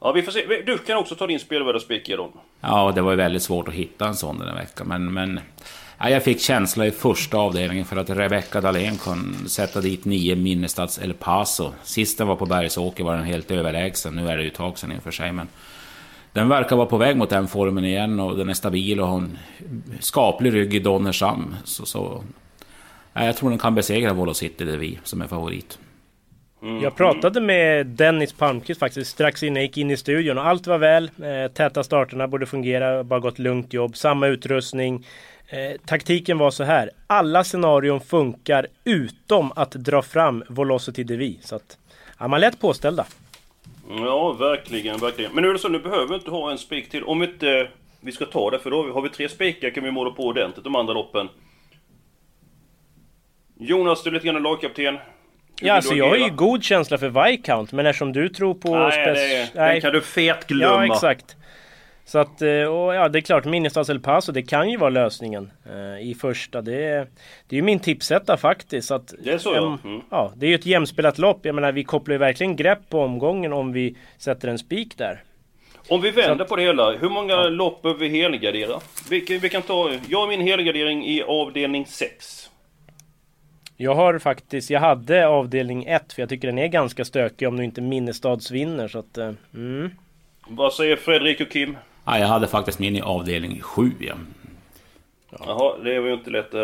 Ja, 0.00 0.12
vi 0.12 0.22
får 0.22 0.32
se. 0.32 0.62
Du 0.66 0.78
kan 0.78 0.96
också 0.96 1.14
ta 1.14 1.26
din 1.26 1.40
spelvärda 1.40 1.80
spik 1.80 2.08
Edholm. 2.08 2.32
ja, 2.60 2.92
det 2.94 3.00
var 3.00 3.10
ju 3.10 3.16
väldigt 3.16 3.42
svårt 3.42 3.68
att 3.68 3.74
hitta 3.74 4.08
en 4.08 4.14
sån 4.14 4.38
den 4.38 4.48
här 4.48 4.54
veckan. 4.56 4.88
Men, 4.88 5.12
men 5.12 5.40
ja, 6.02 6.10
jag 6.10 6.22
fick 6.22 6.40
känsla 6.40 6.86
i 6.86 6.90
första 6.90 7.36
avdelningen 7.36 7.84
för 7.84 7.96
att 7.96 8.10
Rebecca 8.10 8.60
Dahlén 8.60 8.98
kan 8.98 9.34
sätta 9.48 9.80
dit 9.80 10.04
nio 10.04 10.36
Minnestads 10.36 10.98
El 10.98 11.14
Paso. 11.14 11.72
Sist 11.82 12.18
den 12.18 12.26
var 12.26 12.36
på 12.36 12.46
Bergsåker 12.46 13.04
var 13.04 13.16
den 13.16 13.24
helt 13.24 13.50
överlägsen. 13.50 14.16
Nu 14.16 14.28
är 14.28 14.36
det 14.36 14.42
ju 14.42 14.48
ett 14.48 14.54
tag 14.54 14.78
sedan 14.78 14.92
i 14.92 14.98
och 14.98 15.02
för 15.02 15.10
sig, 15.10 15.32
men... 15.32 15.48
Den 16.32 16.48
verkar 16.48 16.76
vara 16.76 16.86
på 16.86 16.96
väg 16.96 17.16
mot 17.16 17.30
den 17.30 17.48
formen 17.48 17.84
igen 17.84 18.20
och 18.20 18.36
den 18.36 18.48
är 18.48 18.54
stabil 18.54 19.00
och 19.00 19.06
har 19.06 19.18
en 19.18 19.38
skaplig 20.00 20.54
rygg 20.54 20.74
i 20.74 20.78
Donnershamn. 20.78 21.56
Så, 21.64 21.86
så, 21.86 22.24
ja, 23.12 23.24
jag 23.24 23.36
tror 23.36 23.50
den 23.50 23.58
kan 23.58 23.74
besegra 23.74 24.12
Volo 24.12 24.34
City 24.34 24.64
vi 24.64 24.98
som 25.04 25.22
är 25.22 25.26
favorit. 25.26 25.78
Mm. 26.62 26.82
Jag 26.82 26.96
pratade 26.96 27.40
med 27.40 27.86
Dennis 27.86 28.32
Palmqvist 28.32 28.80
faktiskt 28.80 29.10
strax 29.10 29.42
innan 29.42 29.56
jag 29.56 29.64
gick 29.64 29.78
in 29.78 29.90
i 29.90 29.96
studion 29.96 30.38
och 30.38 30.46
allt 30.46 30.66
var 30.66 30.78
väl. 30.78 31.04
Eh, 31.04 31.52
täta 31.52 31.84
starterna 31.84 32.28
borde 32.28 32.46
fungera, 32.46 33.04
bara 33.04 33.20
gått 33.20 33.38
lugnt 33.38 33.72
jobb, 33.72 33.96
samma 33.96 34.26
utrustning. 34.26 35.06
Eh, 35.52 35.76
taktiken 35.86 36.38
var 36.38 36.50
så 36.50 36.64
här. 36.64 36.90
Alla 37.06 37.44
scenarion 37.44 38.00
funkar 38.00 38.66
utom 38.84 39.52
att 39.56 39.70
dra 39.70 40.02
fram 40.02 40.44
Velocity 40.48 41.04
Devi. 41.04 41.38
Så 41.42 41.56
att, 41.56 41.78
ja, 42.18 42.28
man 42.28 42.36
är 42.36 42.40
lätt 42.40 42.60
påställda. 42.60 43.06
Ja, 43.88 44.32
verkligen, 44.32 44.98
verkligen. 44.98 45.32
Men 45.32 45.42
nu 45.42 45.48
är 45.48 45.52
det 45.52 45.58
så, 45.58 45.68
nu 45.68 45.78
behöver 45.78 46.06
vi 46.08 46.14
inte 46.14 46.30
ha 46.30 46.50
en 46.50 46.58
spik 46.58 46.90
till. 46.90 47.04
Om 47.04 47.22
inte 47.22 47.68
vi 48.00 48.12
ska 48.12 48.24
ta 48.24 48.50
det, 48.50 48.58
för 48.58 48.70
då 48.70 48.92
har 48.92 49.02
vi 49.02 49.08
tre 49.08 49.28
spikar 49.28 49.70
kan 49.70 49.84
vi 49.84 49.90
måla 49.90 50.10
på 50.10 50.22
ordentligt 50.26 50.64
de 50.64 50.76
andra 50.76 50.94
loppen. 50.94 51.28
Jonas, 53.58 54.02
du 54.02 54.10
är 54.10 54.14
lite 54.14 54.26
grann 54.26 54.42
lagkapten. 54.42 54.94
Hur 54.94 55.00
Ja, 55.60 55.74
alltså 55.74 55.94
jag 55.94 56.08
har 56.08 56.16
ju 56.16 56.30
god 56.30 56.62
känsla 56.64 56.98
för 56.98 57.08
Viscount, 57.30 57.76
men 57.76 57.86
eftersom 57.86 58.12
du 58.12 58.28
tror 58.28 58.54
på... 58.54 58.78
Nej, 58.78 58.90
spec- 58.90 59.14
det, 59.14 59.50
den 59.54 59.80
kan 59.80 59.92
du 59.92 60.00
fet 60.00 60.46
glömma. 60.46 60.86
Ja, 60.86 60.94
exakt. 60.94 61.36
Så 62.04 62.18
att, 62.18 62.42
eh, 62.42 62.48
och 62.64 62.94
ja 62.94 63.08
det 63.08 63.18
är 63.18 63.20
klart, 63.20 63.44
Minnestads 63.44 63.90
El 63.90 64.00
Paso, 64.00 64.32
det 64.32 64.42
kan 64.42 64.70
ju 64.70 64.76
vara 64.76 64.90
lösningen 64.90 65.50
eh, 65.66 66.08
i 66.08 66.16
första. 66.20 66.62
Det 66.62 66.84
är, 66.84 67.06
det 67.48 67.56
är 67.56 67.56
ju 67.56 67.62
min 67.62 67.78
tipsetta 67.80 68.36
faktiskt. 68.36 68.88
Så 68.88 68.94
att, 68.94 69.14
Det 69.24 69.30
är 69.32 69.38
så, 69.38 69.54
ja. 69.54 69.66
em, 69.84 69.90
Mm. 69.92 70.02
ja. 70.10 70.32
Det 70.36 70.46
är 70.46 70.48
ju 70.48 70.54
ett 70.54 70.66
jämspelat 70.66 71.18
lopp. 71.18 71.40
Jag 71.46 71.54
menar, 71.54 71.72
vi 71.72 71.84
kopplar 71.84 72.12
ju 72.12 72.18
verkligen 72.18 72.56
grepp 72.56 72.78
på 72.88 73.00
omgången 73.00 73.52
om 73.52 73.72
vi 73.72 73.96
sätter 74.18 74.48
en 74.48 74.58
spik 74.58 74.98
där. 74.98 75.22
Om 75.88 76.00
vi 76.00 76.10
vänder 76.10 76.44
på 76.44 76.56
det 76.56 76.62
hela, 76.62 76.90
hur 76.92 77.08
många 77.08 77.36
lopp 77.42 77.82
behöver 77.82 78.00
vi 78.00 78.08
helgardera? 78.08 78.80
Vi, 79.10 79.38
vi 79.42 79.48
kan 79.48 79.62
ta, 79.62 79.90
jag 80.08 80.20
har 80.20 80.28
min 80.28 80.40
helgardering 80.40 81.06
i 81.06 81.22
avdelning 81.22 81.86
6. 81.86 82.48
Jag 83.76 83.94
har 83.94 84.18
faktiskt, 84.18 84.70
jag 84.70 84.80
hade 84.80 85.26
avdelning 85.26 85.84
1 85.84 86.12
för 86.12 86.22
jag 86.22 86.28
tycker 86.28 86.48
den 86.48 86.58
är 86.58 86.66
ganska 86.66 87.04
stökig 87.04 87.48
om 87.48 87.56
nu 87.56 87.64
inte 87.64 87.80
Minnestads 87.80 88.50
vinner. 88.50 88.88
Så 88.88 88.98
att, 88.98 89.18
eh, 89.18 89.30
mm. 89.54 89.90
Vad 90.48 90.72
säger 90.72 90.96
Fredrik 90.96 91.40
och 91.40 91.50
Kim? 91.50 91.76
Ja, 92.04 92.18
jag 92.18 92.26
hade 92.28 92.46
faktiskt 92.48 92.78
min 92.78 92.96
i 92.96 93.00
avdelning 93.02 93.60
7. 93.60 93.92
Ja. 94.00 94.14
Jaha, 95.46 95.78
det 95.84 96.00
var 96.00 96.08
ju 96.08 96.14
inte 96.14 96.30
lätt. 96.30 96.54
Eh, 96.54 96.60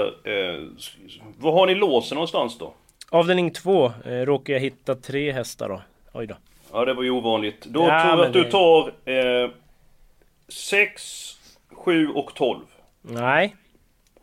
var 1.38 1.52
har 1.52 1.66
ni 1.66 1.74
låsen 1.74 2.14
någonstans 2.16 2.58
då? 2.58 2.74
Avdelning 3.10 3.50
2 3.50 3.86
eh, 4.04 4.10
råkar 4.10 4.52
jag 4.52 4.60
hitta 4.60 4.94
tre 4.94 5.32
hästar 5.32 5.68
då. 5.68 5.82
Oj 6.12 6.26
då. 6.26 6.34
Ja, 6.72 6.84
det 6.84 6.94
var 6.94 7.02
ju 7.02 7.10
ovanligt. 7.10 7.64
Då 7.66 7.80
Ja, 7.80 7.86
tror 8.02 8.18
jag 8.18 8.26
att 8.26 8.32
du 8.32 8.42
det- 8.44 8.50
tar 8.50 8.92
eh, 9.44 9.50
6, 10.48 11.36
7 11.84 12.08
och 12.08 12.34
12. 12.34 12.60
Nej, 13.02 13.56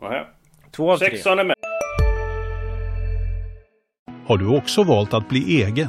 Nähä. 0.00 0.26
två 0.70 0.92
av 0.92 0.98
tre. 0.98 1.10
Sexan 1.10 1.38
är 1.38 1.44
med. 1.44 1.56
Har 4.26 4.36
du 4.38 4.56
också 4.56 4.82
valt 4.82 5.14
att 5.14 5.28
bli 5.28 5.62
egen? 5.62 5.88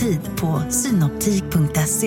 Tid 0.00 0.20
på 0.40 0.70
synoptik.se. 0.70 2.06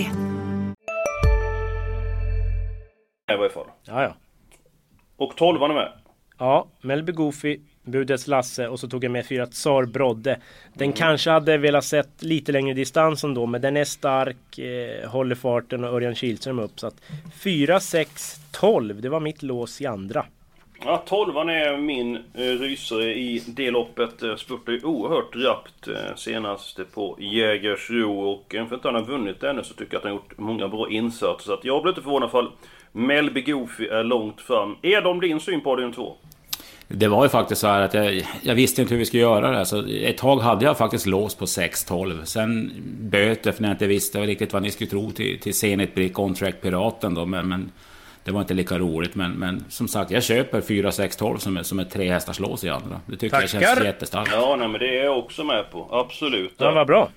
I 3.33 3.37
varje 3.37 3.49
fall. 3.49 3.65
Ja, 3.83 4.03
ja. 4.03 4.15
Och 5.17 5.35
12 5.35 5.61
är 5.63 5.73
med. 5.73 5.91
Ja, 6.37 6.67
Melby 6.81 7.11
Goofy, 7.11 7.59
Budets 7.83 8.27
Lasse 8.27 8.67
och 8.67 8.79
så 8.79 8.87
tog 8.87 9.03
jag 9.03 9.11
med 9.11 9.25
fyra 9.25 9.47
Tsar 9.47 9.85
Brodde. 9.85 10.39
Den 10.73 10.93
kanske 10.93 11.29
hade 11.29 11.57
velat 11.57 11.85
sett 11.85 12.23
lite 12.23 12.51
längre 12.51 12.73
distans 12.73 13.23
ändå, 13.23 13.45
men 13.45 13.61
den 13.61 13.77
är 13.77 13.85
stark, 13.85 14.59
eh, 14.59 15.09
håller 15.09 15.35
farten 15.35 15.83
och 15.83 15.93
Örjan 15.93 16.15
Kihlström 16.15 16.59
upp. 16.59 16.79
Så 16.79 16.87
att 16.87 17.01
4, 17.33 17.79
6, 17.79 18.39
12, 18.51 19.01
det 19.01 19.09
var 19.09 19.19
mitt 19.19 19.43
lås 19.43 19.81
i 19.81 19.85
andra. 19.85 20.25
Ja, 20.85 21.03
12 21.05 21.37
är 21.37 21.77
min 21.77 22.15
eh, 22.15 22.41
rysare 22.41 23.13
i 23.13 23.43
det 23.47 23.71
loppet. 23.71 24.23
Eh, 24.23 24.35
spurtade 24.35 24.77
ju 24.77 24.83
oerhört 24.83 25.35
rappt 25.35 25.87
eh, 25.87 26.15
senast 26.15 26.79
på 26.93 27.17
Jägersro 27.19 28.19
och 28.19 28.55
även 28.55 28.69
för 28.69 28.75
att 28.75 28.83
han 28.83 28.95
har 28.95 29.01
vunnit 29.01 29.43
ännu 29.43 29.63
så 29.63 29.73
tycker 29.73 29.93
jag 29.93 29.97
att 29.97 30.03
han 30.03 30.11
har 30.11 30.19
gjort 30.19 30.37
många 30.37 30.67
bra 30.67 30.89
insatser. 30.89 31.45
Så 31.45 31.53
att 31.53 31.65
jag 31.65 31.81
blir 31.81 31.91
inte 31.91 32.01
förvånad 32.01 32.29
ifall 32.29 32.51
Melby 32.91 33.41
Goofy 33.41 33.87
är 33.87 34.03
långt 34.03 34.41
fram. 34.41 34.75
Är 34.81 35.01
de 35.01 35.19
din 35.19 35.39
syn 35.39 35.61
på 35.61 35.71
Adrian 35.71 35.93
2? 35.93 36.15
Det 36.87 37.07
var 37.07 37.23
ju 37.23 37.29
faktiskt 37.29 37.61
så 37.61 37.67
här 37.67 37.81
att 37.81 37.93
jag, 37.93 38.27
jag 38.41 38.55
visste 38.55 38.81
inte 38.81 38.93
hur 38.93 38.99
vi 38.99 39.05
skulle 39.05 39.23
göra 39.23 39.51
det. 39.51 39.65
Så 39.65 39.85
ett 39.87 40.17
tag 40.17 40.37
hade 40.37 40.65
jag 40.65 40.77
faktiskt 40.77 41.05
lås 41.05 41.35
på 41.35 41.45
6-12. 41.45 42.23
Sen 42.23 42.71
böter 42.99 43.51
för 43.51 43.61
när 43.61 43.69
jag 43.69 43.75
inte 43.75 43.87
visste 43.87 44.19
riktigt 44.19 44.53
vad 44.53 44.61
ni 44.61 44.71
skulle 44.71 44.89
tro 44.89 45.11
till, 45.11 45.39
till 45.39 45.53
Zenit 45.53 45.95
Brick 45.95 46.19
On 46.19 46.33
Track 46.33 46.61
Piraten 46.61 47.13
då. 47.13 47.25
Men, 47.25 47.49
men, 47.49 47.71
det 48.23 48.31
var 48.31 48.41
inte 48.41 48.53
lika 48.53 48.77
roligt. 48.77 49.15
Men, 49.15 49.31
men 49.31 49.65
som 49.69 49.87
sagt, 49.87 50.11
jag 50.11 50.23
köper 50.23 50.61
4-6-12 50.61 51.37
som, 51.37 51.57
är, 51.57 51.63
som 51.63 51.79
ett 51.79 51.91
tre 51.91 52.09
hästars 52.11 52.39
lås 52.39 52.63
i 52.63 52.69
andra. 52.69 53.01
Det 53.05 53.17
tycker 53.17 53.29
Tackar. 53.29 53.59
jag 53.61 53.75
känns 53.77 53.85
jättestarkt. 53.85 54.31
Ja, 54.33 54.55
nej, 54.59 54.67
men 54.67 54.79
det 54.79 54.99
är 54.99 55.03
jag 55.03 55.17
också 55.17 55.43
med 55.43 55.71
på. 55.71 55.87
Absolut. 55.91 56.53
Ja, 56.57 56.71
vad 56.71 56.87
bra. 56.87 57.09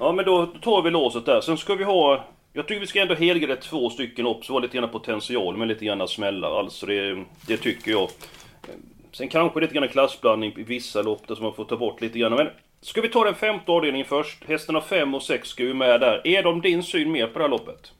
Ja 0.00 0.12
men 0.12 0.24
då 0.24 0.46
tar 0.46 0.82
vi 0.82 0.90
låset 0.90 1.26
där. 1.26 1.40
Sen 1.40 1.58
ska 1.58 1.74
vi 1.74 1.84
ha... 1.84 2.24
Jag 2.52 2.68
tycker 2.68 2.80
vi 2.80 2.86
ska 2.86 3.00
ändå 3.00 3.14
helga 3.14 3.56
två 3.56 3.90
stycken 3.90 4.26
upp, 4.26 4.44
så 4.44 4.52
var 4.52 4.60
lite 4.60 4.76
grann 4.76 4.88
potential 4.88 5.56
med 5.56 5.68
lite 5.68 5.84
grann 5.84 6.08
smällar. 6.08 6.58
Alltså 6.58 6.86
det, 6.86 7.24
det 7.46 7.56
tycker 7.56 7.90
jag. 7.90 8.08
Sen 9.12 9.28
kanske 9.28 9.60
lite 9.60 9.74
grann 9.74 9.88
klassblandning 9.88 10.52
i 10.56 10.62
vissa 10.62 11.02
lopp 11.02 11.28
där 11.28 11.34
som 11.34 11.44
man 11.44 11.54
får 11.54 11.64
ta 11.64 11.76
bort 11.76 12.00
lite 12.00 12.18
grann. 12.18 12.32
Men 12.34 12.48
ska 12.80 13.00
vi 13.00 13.08
ta 13.08 13.24
den 13.24 13.34
femte 13.34 13.72
avdelningen 13.72 14.06
först? 14.08 14.44
Hästarna 14.44 14.80
5 14.80 15.14
och 15.14 15.22
6 15.22 15.48
ska 15.48 15.62
ju 15.62 15.74
med 15.74 16.00
där. 16.00 16.26
Är 16.26 16.42
de 16.42 16.60
din 16.60 16.82
syn 16.82 17.12
mer 17.12 17.26
på 17.26 17.38
det 17.38 17.44
här 17.44 17.50
loppet? 17.50 17.92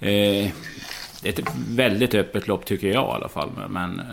Eh, 0.00 0.50
det 1.24 1.38
är 1.38 1.42
ett 1.42 1.54
väldigt 1.68 2.14
öppet 2.14 2.48
lopp 2.48 2.64
tycker 2.64 2.88
jag 2.88 3.04
i 3.04 3.12
alla 3.12 3.28
fall. 3.28 3.48
Men, 3.68 4.00
eh, 4.00 4.06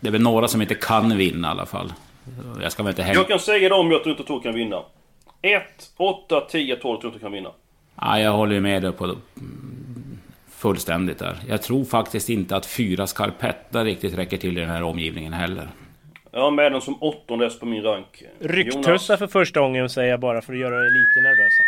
det 0.00 0.08
är 0.08 0.12
väl 0.12 0.22
några 0.22 0.48
som 0.48 0.62
inte 0.62 0.74
kan 0.74 1.16
vinna 1.16 1.48
i 1.48 1.50
alla 1.50 1.66
fall. 1.66 1.92
Jag 2.62 2.72
ska 2.72 2.82
väl 2.82 2.90
inte 2.90 3.02
hänga... 3.02 3.14
Jag 3.14 3.28
kan 3.28 3.38
säga 3.38 3.68
dem 3.68 3.90
jag 3.90 4.06
inte 4.06 4.24
tror 4.24 4.40
kan 4.40 4.54
vinna. 4.54 4.82
1, 5.42 5.62
8, 5.96 6.40
10, 6.40 6.76
12 6.76 7.00
tror 7.00 7.12
inte 7.12 7.22
kan 7.22 7.32
vinna. 7.32 7.50
Ja, 8.00 8.20
jag 8.20 8.32
håller 8.32 8.54
ju 8.54 8.60
med 8.60 8.82
dig 8.82 8.92
på 8.92 9.16
fullständigt 10.50 11.18
där. 11.18 11.36
Jag 11.48 11.62
tror 11.62 11.84
faktiskt 11.84 12.28
inte 12.28 12.56
att 12.56 12.66
fyra 12.66 13.06
skarpetta 13.06 13.84
riktigt 13.84 14.18
räcker 14.18 14.36
till 14.36 14.58
i 14.58 14.60
den 14.60 14.70
här 14.70 14.82
omgivningen 14.82 15.32
heller. 15.32 15.68
Jag 16.30 16.40
har 16.40 16.50
med 16.50 16.72
den 16.72 16.80
som 16.80 17.02
åttonde 17.02 17.44
häst 17.44 17.60
på 17.60 17.66
min 17.66 17.82
rank. 17.82 18.22
Rycktussa 18.40 19.16
för 19.16 19.26
första 19.26 19.60
gången 19.60 19.88
säger 19.88 20.10
jag 20.10 20.20
bara 20.20 20.42
för 20.42 20.52
att 20.52 20.58
göra 20.58 20.86
er 20.86 20.90
lite 20.90 21.20
nervösa. 21.20 21.62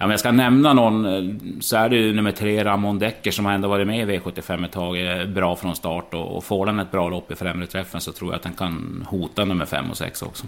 Ja, 0.00 0.06
men 0.06 0.10
jag 0.10 0.20
ska 0.20 0.32
nämna 0.32 0.72
någon 0.72 1.04
eh, 1.04 1.34
så 1.60 1.76
är 1.76 1.88
det 1.88 1.96
ju 1.96 2.12
nummer 2.12 2.32
tre 2.32 2.64
Ramon 2.64 2.98
Decker 2.98 3.30
som 3.30 3.44
har 3.44 3.52
ändå 3.52 3.68
varit 3.68 3.86
med 3.86 4.10
i 4.10 4.18
V75 4.18 4.64
ett 4.64 4.72
tag. 4.72 4.98
Är 4.98 5.26
bra 5.26 5.56
från 5.56 5.76
start 5.76 6.14
och, 6.14 6.36
och 6.36 6.44
får 6.44 6.66
den 6.66 6.78
ett 6.78 6.90
bra 6.90 7.08
lopp 7.08 7.30
i 7.30 7.34
främre 7.34 7.66
träffen 7.66 8.00
så 8.00 8.12
tror 8.12 8.30
jag 8.30 8.36
att 8.36 8.42
den 8.42 8.52
kan 8.52 9.06
hota 9.10 9.44
nummer 9.44 9.64
fem 9.64 9.90
och 9.90 9.96
sex 9.96 10.22
också. 10.22 10.46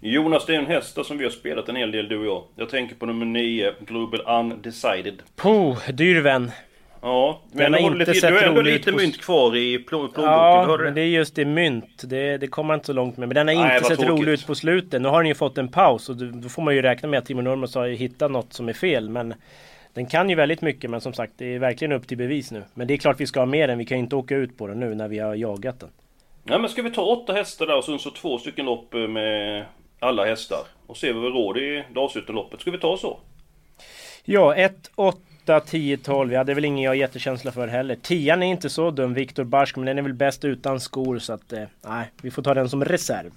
Jonas, 0.00 0.46
det 0.46 0.54
är 0.54 0.58
en 0.58 0.66
häst 0.66 0.98
som 1.06 1.18
vi 1.18 1.24
har 1.24 1.30
spelat 1.30 1.68
en 1.68 1.76
hel 1.76 1.90
del 1.90 2.08
du 2.08 2.18
och 2.18 2.26
jag. 2.26 2.44
Jag 2.56 2.68
tänker 2.68 2.94
på 2.94 3.06
nummer 3.06 3.26
9, 3.26 3.74
Global 3.80 4.20
Undecided. 4.40 5.22
Puh, 5.36 5.90
dyr 5.92 6.20
vän. 6.20 6.50
Ja, 7.02 7.40
men 7.52 7.72
har 7.74 7.80
inte 7.80 7.98
lite, 7.98 8.14
sett 8.14 8.30
du 8.30 8.34
har 8.36 8.42
ändå 8.42 8.60
lite 8.60 8.92
på- 8.92 8.98
mynt 8.98 9.20
kvar 9.20 9.56
i 9.56 9.78
plå- 9.78 9.84
plånboken. 9.84 10.24
Ja, 10.24 10.66
men 10.78 10.78
det 10.86 10.90
det? 10.90 11.00
är 11.00 11.04
just 11.06 11.34
det 11.34 11.44
mynt. 11.44 12.02
Det, 12.04 12.36
det 12.38 12.46
kommer 12.46 12.74
inte 12.74 12.86
så 12.86 12.92
långt 12.92 13.16
med. 13.16 13.28
Men 13.28 13.34
den 13.46 13.56
har 13.56 13.64
Nej, 13.64 13.76
inte 13.76 13.88
sett 13.88 13.98
tråkigt. 13.98 14.20
rolig 14.20 14.32
ut 14.32 14.46
på 14.46 14.54
slutet. 14.54 15.02
Nu 15.02 15.08
har 15.08 15.18
den 15.22 15.28
ju 15.28 15.34
fått 15.34 15.58
en 15.58 15.68
paus 15.68 16.08
och 16.08 16.16
då, 16.16 16.48
får 16.48 16.62
man 16.62 16.74
ju 16.74 16.82
räkna 16.82 17.08
med 17.08 17.18
att 17.18 17.26
Timo 17.26 17.40
Nurmos 17.42 17.74
har 17.74 17.88
hittat 17.88 18.30
något 18.30 18.52
som 18.52 18.68
är 18.68 18.72
fel. 18.72 19.08
Men 19.10 19.34
den 19.94 20.06
kan 20.06 20.28
ju 20.30 20.34
väldigt 20.34 20.60
mycket. 20.62 20.90
Men 20.90 21.00
som 21.00 21.12
sagt, 21.12 21.32
det 21.36 21.54
är 21.54 21.58
verkligen 21.58 21.92
upp 21.92 22.08
till 22.08 22.18
bevis 22.18 22.50
nu. 22.50 22.62
Men 22.74 22.86
det 22.86 22.94
är 22.94 22.98
klart 22.98 23.20
vi 23.20 23.26
ska 23.26 23.40
ha 23.40 23.46
med 23.46 23.68
den. 23.68 23.78
Vi 23.78 23.84
kan 23.84 23.98
ju 23.98 24.02
inte 24.04 24.16
åka 24.16 24.34
ut 24.36 24.58
på 24.58 24.66
den 24.66 24.80
nu 24.80 24.94
när 24.94 25.08
vi 25.08 25.18
har 25.18 25.34
jagat 25.34 25.80
den. 25.80 25.88
Ja, 26.44 26.58
men 26.58 26.70
ska 26.70 26.82
vi 26.82 26.90
ta 26.90 27.02
åtta 27.02 27.32
hästar 27.32 27.66
där 27.66 27.76
och 27.76 27.84
sen 27.84 27.98
så 27.98 28.10
två 28.10 28.38
stycken 28.38 28.66
lopp 28.66 28.94
eh, 28.94 29.00
med 29.00 29.64
alla 29.98 30.24
hästar? 30.24 30.58
Och 30.86 30.96
se 30.96 31.12
vad 31.12 31.22
vi 31.22 31.28
råder 31.28 31.60
i 31.62 31.84
Dalshyttenloppet. 31.94 32.60
Ska 32.60 32.70
vi 32.70 32.78
ta 32.78 32.96
så? 32.96 33.18
Ja, 34.24 34.54
1, 34.54 34.90
8, 34.94 35.18
10, 35.66 35.96
12. 35.96 36.32
Ja, 36.32 36.44
det 36.44 36.52
är 36.52 36.54
väl 36.54 36.64
ingen 36.64 36.84
jag 36.84 36.90
har 36.90 36.94
jättekänsla 36.96 37.52
för 37.52 37.68
heller. 37.68 37.96
10 38.02 38.32
är 38.34 38.42
inte 38.42 38.70
så 38.70 38.90
dum, 38.90 39.14
Viktor 39.14 39.44
Barsk, 39.44 39.76
men 39.76 39.86
den 39.86 39.98
är 39.98 40.02
väl 40.02 40.14
bäst 40.14 40.44
utan 40.44 40.80
skor. 40.80 41.18
Så 41.18 41.32
att, 41.32 41.52
eh, 41.52 41.62
nej, 41.84 42.10
vi 42.22 42.30
får 42.30 42.42
ta 42.42 42.54
den 42.54 42.68
som 42.68 42.84
reserv. 42.84 43.30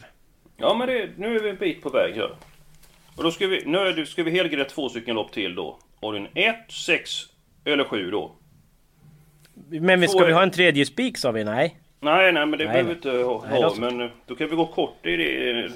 Ja, 0.58 0.74
men 0.74 0.88
det, 0.88 1.10
nu 1.18 1.36
är 1.36 1.44
vi 1.44 1.50
en 1.50 1.56
bit 1.56 1.82
på 1.82 1.90
väg 1.90 2.16
här. 2.16 2.32
Och 3.16 3.24
då 3.24 3.32
ska 3.32 3.48
vi, 3.48 3.64
nu 3.66 3.78
är 3.78 3.94
det, 3.94 4.06
ska 4.06 4.24
vi 4.24 4.32
helgardera 4.32 4.70
två 4.70 4.90
stycken 4.90 5.16
lopp 5.16 5.32
till 5.32 5.56
då. 5.56 5.78
Och 6.00 6.14
den 6.14 6.28
1, 6.34 6.56
6 6.70 7.12
eller 7.66 7.84
7 7.84 8.12
då. 8.12 8.32
Men 9.70 10.00
vi- 10.00 10.08
ska 10.08 10.20
Får- 10.20 10.26
vi 10.28 10.34
ha 10.34 10.44
en 10.44 10.52
tredje 10.52 10.86
spik 10.86 11.18
sa 11.18 11.32
vi? 11.32 11.44
Nej. 11.44 11.78
Nej, 12.00 12.32
nej, 12.34 12.46
men 12.46 12.60
det 12.60 12.66
Nej, 12.66 12.68
behöver 12.74 12.90
vi 12.90 12.96
inte 12.96 13.10
ha. 13.12 13.46
Nej, 13.52 13.80
men 13.80 14.02
eh, 14.02 14.10
då 14.26 14.36
kan 14.36 14.50
vi 14.50 14.56
gå 14.56 14.66
kort 14.66 15.06
i 15.06 15.16
det. 15.18 15.70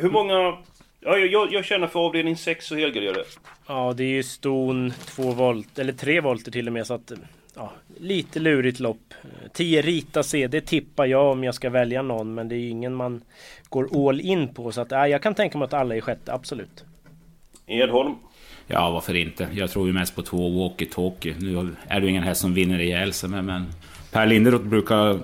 Hur 0.00 0.10
många... 0.10 0.58
Ja, 1.04 1.18
jag- 1.18 1.32
jag, 1.32 1.52
jag 1.52 1.64
känner 1.64 1.86
för 1.86 2.00
avdelning 2.00 2.36
6 2.36 2.66
så 2.66 2.74
helgarderar 2.76 3.14
det. 3.14 3.24
Ja, 3.66 3.92
det 3.96 4.04
är 4.04 4.08
ju 4.08 4.22
ston 4.22 4.92
2 5.04 5.30
volt, 5.32 5.78
eller 5.78 5.92
3 5.92 6.20
volter 6.20 6.50
till 6.50 6.66
och 6.66 6.72
med. 6.72 6.86
Så 6.86 6.94
att, 6.94 7.12
ja, 7.54 7.72
lite 8.00 8.40
lurigt 8.40 8.80
lopp. 8.80 9.14
10 9.52 9.82
Rita 9.82 10.22
C, 10.22 10.46
det 10.46 10.60
tippar 10.60 11.06
jag 11.06 11.32
om 11.32 11.44
jag 11.44 11.54
ska 11.54 11.70
välja 11.70 12.02
någon. 12.02 12.34
Men 12.34 12.48
det 12.48 12.54
är 12.54 12.58
ju 12.58 12.68
ingen 12.68 12.94
man 12.94 13.22
går 13.68 14.08
all 14.08 14.20
in 14.20 14.48
på. 14.54 14.72
Så 14.72 14.80
att, 14.80 14.90
ja, 14.90 15.08
jag 15.08 15.22
kan 15.22 15.34
tänka 15.34 15.58
mig 15.58 15.64
att 15.66 15.72
alla 15.74 15.96
är 15.96 16.00
sjätte, 16.00 16.32
absolut. 16.32 16.84
Edholm. 17.66 18.14
Ja, 18.66 18.90
varför 18.90 19.14
inte? 19.16 19.48
Jag 19.52 19.70
tror 19.70 19.86
ju 19.86 19.92
mest 19.92 20.14
på 20.16 20.22
två 20.22 20.50
Walkie 20.62 20.88
Talkie. 20.88 21.34
Nu 21.40 21.68
är 21.88 22.00
det 22.00 22.04
ju 22.06 22.10
ingen 22.10 22.22
häst 22.22 22.40
som 22.40 22.54
vinner 22.54 22.78
ihjäl 22.80 23.12
sig, 23.12 23.28
men, 23.30 23.46
men 23.46 23.66
Per 24.12 24.26
Linderoth 24.26 24.64
brukar 24.64 25.18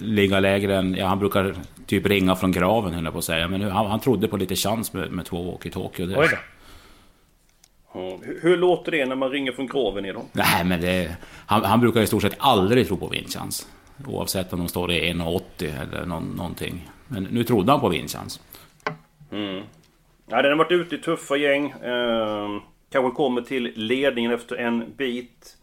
ligga 0.00 0.40
lägre 0.40 0.76
än... 0.76 0.94
Ja, 0.94 1.06
han 1.06 1.18
brukar 1.18 1.54
typ 1.86 2.06
ringa 2.06 2.36
från 2.36 2.52
graven, 2.52 2.94
höll 2.94 3.04
jag 3.04 3.12
på 3.12 3.18
att 3.18 3.24
säga. 3.24 3.48
Men 3.48 3.60
nu, 3.60 3.68
han, 3.68 3.86
han 3.86 4.00
trodde 4.00 4.28
på 4.28 4.36
lite 4.36 4.56
chans 4.56 4.92
med, 4.92 5.12
med 5.12 5.24
två 5.26 5.50
Walkie 5.50 5.72
Talkie. 5.72 6.04
och 6.04 6.10
det- 6.10 6.18
Oj 6.18 6.28
då. 6.30 6.36
Ja, 7.94 8.18
hur, 8.22 8.40
hur 8.42 8.56
låter 8.56 8.92
det 8.92 9.06
när 9.06 9.16
man 9.16 9.30
ringer 9.30 9.52
från 9.52 9.66
graven 9.66 10.04
Edholm? 10.04 10.26
Nej, 10.32 10.64
men 10.64 10.80
det, 10.80 11.16
han, 11.46 11.64
han 11.64 11.80
brukar 11.80 12.00
i 12.00 12.06
stort 12.06 12.22
sett 12.22 12.36
aldrig 12.38 12.86
tro 12.88 12.96
på 12.96 13.08
vinstchans. 13.08 13.68
Oavsett 14.06 14.52
om 14.52 14.58
de 14.58 14.68
står 14.68 14.92
i 14.92 15.12
1,80 15.12 15.42
eller 15.82 16.06
någon, 16.06 16.24
någonting. 16.36 16.88
Men 17.08 17.22
nu 17.24 17.44
trodde 17.44 17.72
han 17.72 17.80
på 17.80 17.88
vinstchans. 17.88 18.40
Ja, 20.30 20.42
den 20.42 20.50
har 20.50 20.56
varit 20.58 20.72
ute 20.72 20.94
i 20.94 20.98
tuffa 20.98 21.36
gäng. 21.36 21.70
Eh, 21.70 22.48
kanske 22.92 23.10
kommer 23.16 23.40
till 23.42 23.72
ledningen 23.76 24.32
efter 24.32 24.56
en 24.56 24.84
bit. 24.96 25.56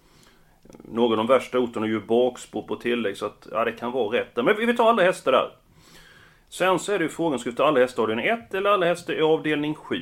Några 0.92 1.12
av 1.12 1.18
de 1.18 1.28
värsta 1.28 1.58
roten 1.58 1.84
är 1.84 1.88
ju 1.88 2.00
bakspår 2.00 2.62
på 2.62 2.76
tillägg 2.76 3.18
så 3.18 3.26
att 3.26 3.48
ja, 3.52 3.66
det 3.66 3.72
kan 3.72 3.92
vara 3.92 4.18
rätt. 4.20 4.36
Men 4.36 4.56
vi 4.58 4.66
vi 4.66 4.78
tar 4.78 4.90
alla 4.90 5.04
hästar 5.04 5.32
där. 5.32 5.50
Sen 6.50 6.79
så 6.79 6.91
är 6.91 7.00
det 7.00 7.03
ju 7.03 7.10
frågan, 7.10 7.39
ska 7.39 7.50
vi 7.50 7.56
ta 7.56 7.68
alla 7.68 7.79
hästar 7.79 8.01
i 8.01 8.03
avdelning 8.03 8.25
1 8.25 8.53
eller 8.53 8.70
alla 8.70 8.86
hästar 8.86 9.13
i 9.13 9.22
avdelning 9.22 9.75
7? 9.75 10.01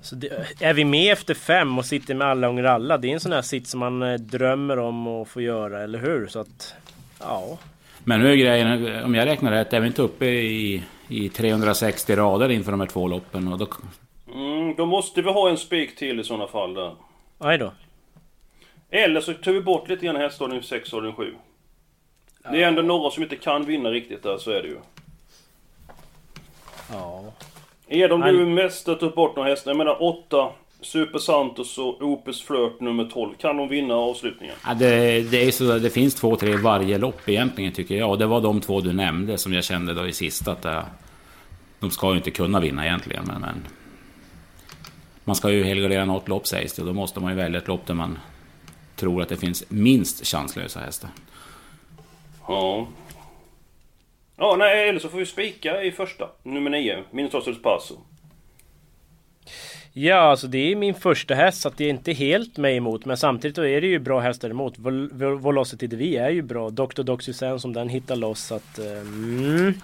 Så 0.00 0.14
det, 0.14 0.28
är 0.60 0.74
vi 0.74 0.84
med 0.84 1.12
efter 1.12 1.34
fem 1.34 1.78
och 1.78 1.84
sitter 1.84 2.14
med 2.14 2.26
alla 2.26 2.46
gånger 2.46 2.64
alla? 2.64 2.98
Det 2.98 3.08
är 3.08 3.12
en 3.12 3.20
sån 3.20 3.32
här 3.32 3.42
sitt 3.42 3.66
som 3.68 3.80
man 3.80 4.02
eh, 4.02 4.14
drömmer 4.14 4.78
om 4.78 5.06
att 5.06 5.28
få 5.28 5.40
göra, 5.40 5.82
eller 5.82 5.98
hur? 5.98 6.26
Så 6.26 6.38
att, 6.38 6.74
ja. 7.20 7.58
Men 8.04 8.20
nu 8.20 8.32
är 8.32 8.36
grejen, 8.36 9.04
om 9.04 9.14
jag 9.14 9.26
räknar 9.26 9.52
rätt, 9.52 9.72
är 9.72 9.80
vi 9.80 9.86
inte 9.86 10.02
uppe 10.02 10.26
i, 10.26 10.82
i 11.08 11.28
360 11.28 12.16
rader 12.16 12.48
inför 12.48 12.70
de 12.70 12.80
här 12.80 12.86
två 12.86 13.08
loppen. 13.08 13.52
Och 13.52 13.58
då, 13.58 13.68
Mm, 14.34 14.74
då 14.74 14.86
måste 14.86 15.22
vi 15.22 15.30
ha 15.30 15.50
en 15.50 15.56
spik 15.58 15.96
till 15.96 16.20
i 16.20 16.24
sådana 16.24 16.46
fall 16.46 16.74
där. 16.74 16.94
Aj 17.38 17.58
då. 17.58 17.72
Eller 18.90 19.20
så 19.20 19.32
tar 19.34 19.52
vi 19.52 19.60
bort 19.60 19.88
lite 19.88 20.06
grann 20.06 20.16
hästar 20.16 20.44
avdelning 20.44 20.62
6 20.62 20.92
och 20.92 20.96
avdelning 20.96 21.16
7. 21.16 21.34
Det 22.52 22.62
är 22.62 22.68
ändå 22.68 22.82
några 22.82 23.10
som 23.10 23.22
inte 23.22 23.36
kan 23.36 23.64
vinna 23.64 23.90
riktigt 23.90 24.22
där, 24.22 24.38
så 24.38 24.50
är 24.50 24.62
det 24.62 24.68
ju. 24.68 24.76
Ja. 26.92 27.32
Är 27.88 28.08
de 28.08 28.20
du 28.20 28.46
mest 28.46 28.88
att 28.88 29.00
ta 29.00 29.10
bort 29.10 29.36
några 29.36 29.48
hästar? 29.48 29.70
Jag 29.70 29.78
menar 29.78 30.02
8, 30.02 30.48
Super 30.80 31.18
Santos 31.18 31.78
och 31.78 32.02
Opus 32.02 32.42
Flirt 32.42 32.80
nummer 32.80 33.04
12. 33.04 33.34
Kan 33.34 33.56
de 33.56 33.68
vinna 33.68 33.94
avslutningen? 33.94 34.56
ja, 34.66 34.74
det, 34.74 35.20
det, 35.30 35.44
är 35.46 35.50
så, 35.50 35.78
det 35.78 35.90
finns 35.90 36.14
två, 36.14 36.36
tre 36.36 36.56
varje 36.56 36.98
lopp 36.98 37.28
egentligen 37.28 37.72
tycker 37.72 37.94
jag. 37.94 38.10
Och 38.10 38.18
det 38.18 38.26
var 38.26 38.40
de 38.40 38.60
två 38.60 38.80
du 38.80 38.92
nämnde 38.92 39.38
som 39.38 39.52
jag 39.52 39.64
kände 39.64 39.94
då 39.94 40.06
i 40.06 40.12
sista 40.12 40.52
att 40.52 40.64
äh, 40.64 40.82
de 41.80 41.90
ska 41.90 42.10
ju 42.10 42.16
inte 42.16 42.30
kunna 42.30 42.60
vinna 42.60 42.86
egentligen. 42.86 43.24
Men, 43.26 43.40
men 43.40 43.64
man 45.24 45.36
ska 45.36 45.50
ju 45.50 45.64
helgardera 45.64 46.04
något 46.04 46.28
lopp 46.28 46.46
sägs 46.46 46.72
det. 46.72 46.82
och 46.82 46.88
Då 46.88 46.94
måste 46.94 47.20
man 47.20 47.30
ju 47.30 47.36
välja 47.36 47.58
ett 47.58 47.68
lopp 47.68 47.86
där 47.86 47.94
man 47.94 48.18
tror 48.96 49.22
att 49.22 49.28
det 49.28 49.36
finns 49.36 49.64
minst 49.68 50.26
chanslösa 50.26 50.80
hästar. 50.80 51.10
Ja. 52.48 52.86
Ja, 54.36 54.56
nej, 54.58 54.88
eller 54.88 55.00
så 55.00 55.08
får 55.08 55.18
vi 55.18 55.26
spika 55.26 55.82
i 55.82 55.92
första. 55.92 56.28
Nummer 56.42 56.70
9, 56.70 57.04
Minnesota 57.10 57.52
Paso. 57.62 57.94
Ja, 59.92 60.16
alltså 60.16 60.46
det 60.46 60.72
är 60.72 60.76
min 60.76 60.94
första 60.94 61.34
häst 61.34 61.60
så 61.60 61.70
det 61.76 61.84
är 61.84 61.90
inte 61.90 62.12
helt 62.12 62.56
mig 62.56 62.76
emot. 62.76 63.04
Men 63.04 63.16
samtidigt 63.16 63.58
är 63.58 63.80
det 63.80 63.86
ju 63.86 63.98
bra 63.98 64.20
hästar 64.20 64.50
emot. 64.50 64.78
Vol 64.78 65.10
Vol 65.12 65.40
Velocity 65.40 66.16
är 66.16 66.30
ju 66.30 66.42
bra. 66.42 66.70
Dr. 66.70 67.02
Doxysen 67.02 67.60
som 67.60 67.72
den 67.72 67.88
hittar 67.88 68.16
loss. 68.16 68.44
Så 68.44 68.54
att, 68.54 68.78
eh, 68.78 69.00
mm. 69.00 69.74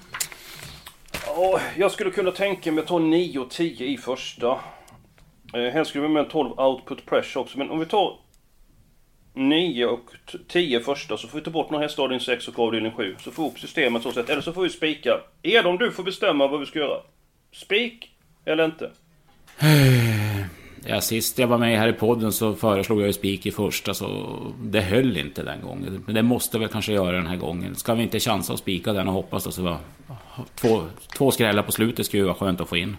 Ja, 1.27 1.61
jag 1.77 1.91
skulle 1.91 2.11
kunna 2.11 2.31
tänka 2.31 2.73
mig 2.73 2.83
att 2.83 2.89
ta 2.89 2.99
9 2.99 3.39
och 3.39 3.51
10 3.51 3.87
i 3.87 3.97
första. 3.97 4.61
Eh, 5.55 5.73
helst 5.73 5.89
skulle 5.89 6.07
vi 6.07 6.15
med 6.15 6.25
en 6.25 6.29
12 6.29 6.61
output 6.61 7.07
pressure 7.07 7.43
också, 7.43 7.59
men 7.59 7.71
om 7.71 7.79
vi 7.79 7.87
tar 7.87 8.19
9 9.35 9.87
och 9.87 10.11
10 10.49 10.81
första 10.81 11.17
så 11.17 11.29
får 11.29 11.39
vi 11.39 11.45
ta 11.45 11.51
bort 11.51 11.71
några 11.71 11.85
hästar 11.85 12.03
avdelning 12.03 12.25
6 12.25 12.49
och 12.49 12.59
avdelning 12.59 12.93
7. 12.93 13.17
Så 13.21 13.31
får 13.31 13.43
vi 13.43 13.49
upp 13.49 13.59
systemet 13.59 14.03
så 14.03 14.13
sätt. 14.13 14.31
Eller 14.31 14.43
så 14.43 14.53
får 14.53 14.63
vi 14.63 14.71
spika. 14.71 15.21
Edom, 15.43 15.79
du 15.79 15.91
får 15.91 16.03
bestämma 16.03 16.47
vad 16.49 16.61
vi 16.61 16.67
ska 16.67 16.79
göra. 16.79 17.01
Spik 17.53 18.11
eller 18.45 18.65
inte? 18.65 18.91
Ja, 20.87 21.01
sist 21.01 21.39
jag 21.39 21.47
var 21.47 21.59
med 21.59 21.79
här 21.79 21.89
i 21.89 21.93
podden 21.93 22.33
så 22.33 22.55
föreslog 22.55 23.01
jag 23.01 23.07
ju 23.07 23.13
spik 23.13 23.47
i 23.47 23.51
första, 23.51 23.95
så 23.95 24.37
det 24.63 24.81
höll 24.81 25.17
inte 25.17 25.43
den 25.43 25.61
gången. 25.61 26.03
Men 26.07 26.15
det 26.15 26.23
måste 26.23 26.59
väl 26.59 26.69
kanske 26.69 26.93
göra 26.93 27.13
den 27.13 27.27
här 27.27 27.37
gången. 27.37 27.75
Ska 27.75 27.95
vi 27.95 28.03
inte 28.03 28.21
chansa 28.21 28.53
att 28.53 28.59
spika 28.59 28.93
den 28.93 29.09
och 29.09 29.15
hoppas 29.15 29.45
då 29.45 29.51
så 29.51 29.63
var 29.63 29.79
två, 30.55 30.83
två 31.17 31.31
skrällar 31.31 31.63
på 31.63 31.73
slutet 31.73 32.07
skulle 32.07 32.21
ju 32.21 32.27
vara 32.27 32.35
skönt 32.35 32.61
att 32.61 32.69
få 32.69 32.77
in. 32.77 32.97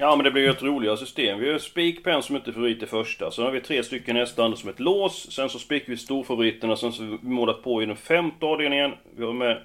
Ja 0.00 0.16
men 0.16 0.24
det 0.24 0.30
blir 0.30 0.42
ju 0.42 0.50
ett 0.50 0.62
roligare 0.62 0.96
system. 0.96 1.38
Vi 1.38 1.46
har 1.46 1.52
ju 1.52 1.58
Spikpen 1.58 2.22
som 2.22 2.36
inte 2.36 2.50
är 2.50 2.52
favorit 2.52 2.82
i 2.82 2.86
första. 2.86 3.30
Sen 3.30 3.44
har 3.44 3.50
vi 3.50 3.60
tre 3.60 3.82
stycken 3.82 4.16
hästar 4.16 4.54
som 4.54 4.70
ett 4.70 4.80
lås. 4.80 5.32
Sen 5.32 5.48
så 5.48 5.58
spikar 5.58 5.86
vi 5.90 5.96
storfavoriterna. 5.96 6.76
Sen 6.76 6.92
så 6.92 7.02
har 7.02 7.10
vi 7.10 7.18
målat 7.22 7.62
på 7.62 7.82
i 7.82 7.86
den 7.86 7.96
femte 7.96 8.46
avdelningen. 8.46 8.92
Vi 9.16 9.24
har 9.24 9.32
med 9.32 9.56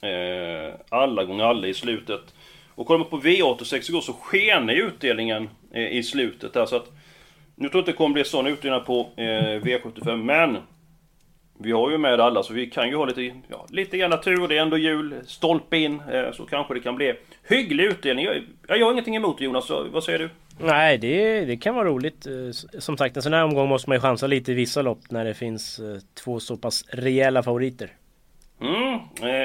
eh, 0.00 0.74
alla 0.88 1.24
gånger 1.24 1.44
alla 1.44 1.66
i 1.66 1.74
slutet. 1.74 2.20
Och 2.74 2.86
kollar 2.86 2.98
man 2.98 3.08
på 3.08 3.20
V86 3.20 3.90
igår 3.90 4.00
så 4.00 4.12
skenar 4.12 4.72
ju 4.72 4.86
utdelningen 4.86 5.48
eh, 5.72 5.96
i 5.96 6.02
slutet 6.02 6.52
där. 6.52 6.66
Så 6.66 6.76
att, 6.76 6.90
nu 7.56 7.68
tror 7.68 7.78
jag 7.78 7.82
inte 7.82 7.92
det 7.92 7.96
kommer 7.96 8.14
bli 8.14 8.24
sån 8.24 8.46
utdelning 8.46 8.84
på 8.84 9.10
eh, 9.16 9.60
V75 9.60 10.16
men 10.16 10.56
vi 11.58 11.72
har 11.72 11.90
ju 11.90 11.98
med 11.98 12.20
alla 12.20 12.42
så 12.42 12.52
vi 12.52 12.66
kan 12.66 12.88
ju 12.88 12.96
ha 12.96 13.04
lite, 13.04 13.22
ja, 13.48 13.66
lite 13.68 13.98
grann 13.98 14.20
tur. 14.20 14.48
Det 14.48 14.58
är 14.58 14.62
ändå 14.62 14.78
jul, 14.78 15.14
stolpe 15.26 15.76
in. 15.76 16.02
Eh, 16.12 16.32
så 16.32 16.44
kanske 16.44 16.74
det 16.74 16.80
kan 16.80 16.96
bli 16.96 17.14
hygglig 17.48 17.84
utdelning. 17.84 18.24
Jag, 18.24 18.78
jag 18.78 18.86
har 18.86 18.92
ingenting 18.92 19.16
emot 19.16 19.40
Jonas, 19.40 19.66
så, 19.66 19.86
vad 19.92 20.04
säger 20.04 20.18
du? 20.18 20.28
Nej, 20.58 20.98
det, 20.98 21.44
det 21.44 21.56
kan 21.56 21.74
vara 21.74 21.88
roligt. 21.88 22.26
Eh, 22.26 22.32
som 22.78 22.96
sagt, 22.96 23.16
en 23.16 23.22
sån 23.22 23.32
här 23.32 23.44
omgång 23.44 23.68
måste 23.68 23.90
man 23.90 23.96
ju 23.96 24.00
chansa 24.00 24.26
lite 24.26 24.52
i 24.52 24.54
vissa 24.54 24.82
lopp 24.82 25.10
när 25.10 25.24
det 25.24 25.34
finns 25.34 25.78
eh, 25.78 25.98
två 26.24 26.40
så 26.40 26.56
pass 26.56 26.84
rejäla 26.88 27.42
favoriter. 27.42 27.90
Mm, 28.60 29.00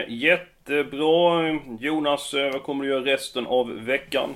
jättebra. 0.07 1.59
Jonas, 1.79 2.33
vad 2.53 2.63
kommer 2.63 2.83
du 2.83 2.89
göra 2.89 3.05
resten 3.05 3.47
av 3.47 3.85
veckan? 3.85 4.29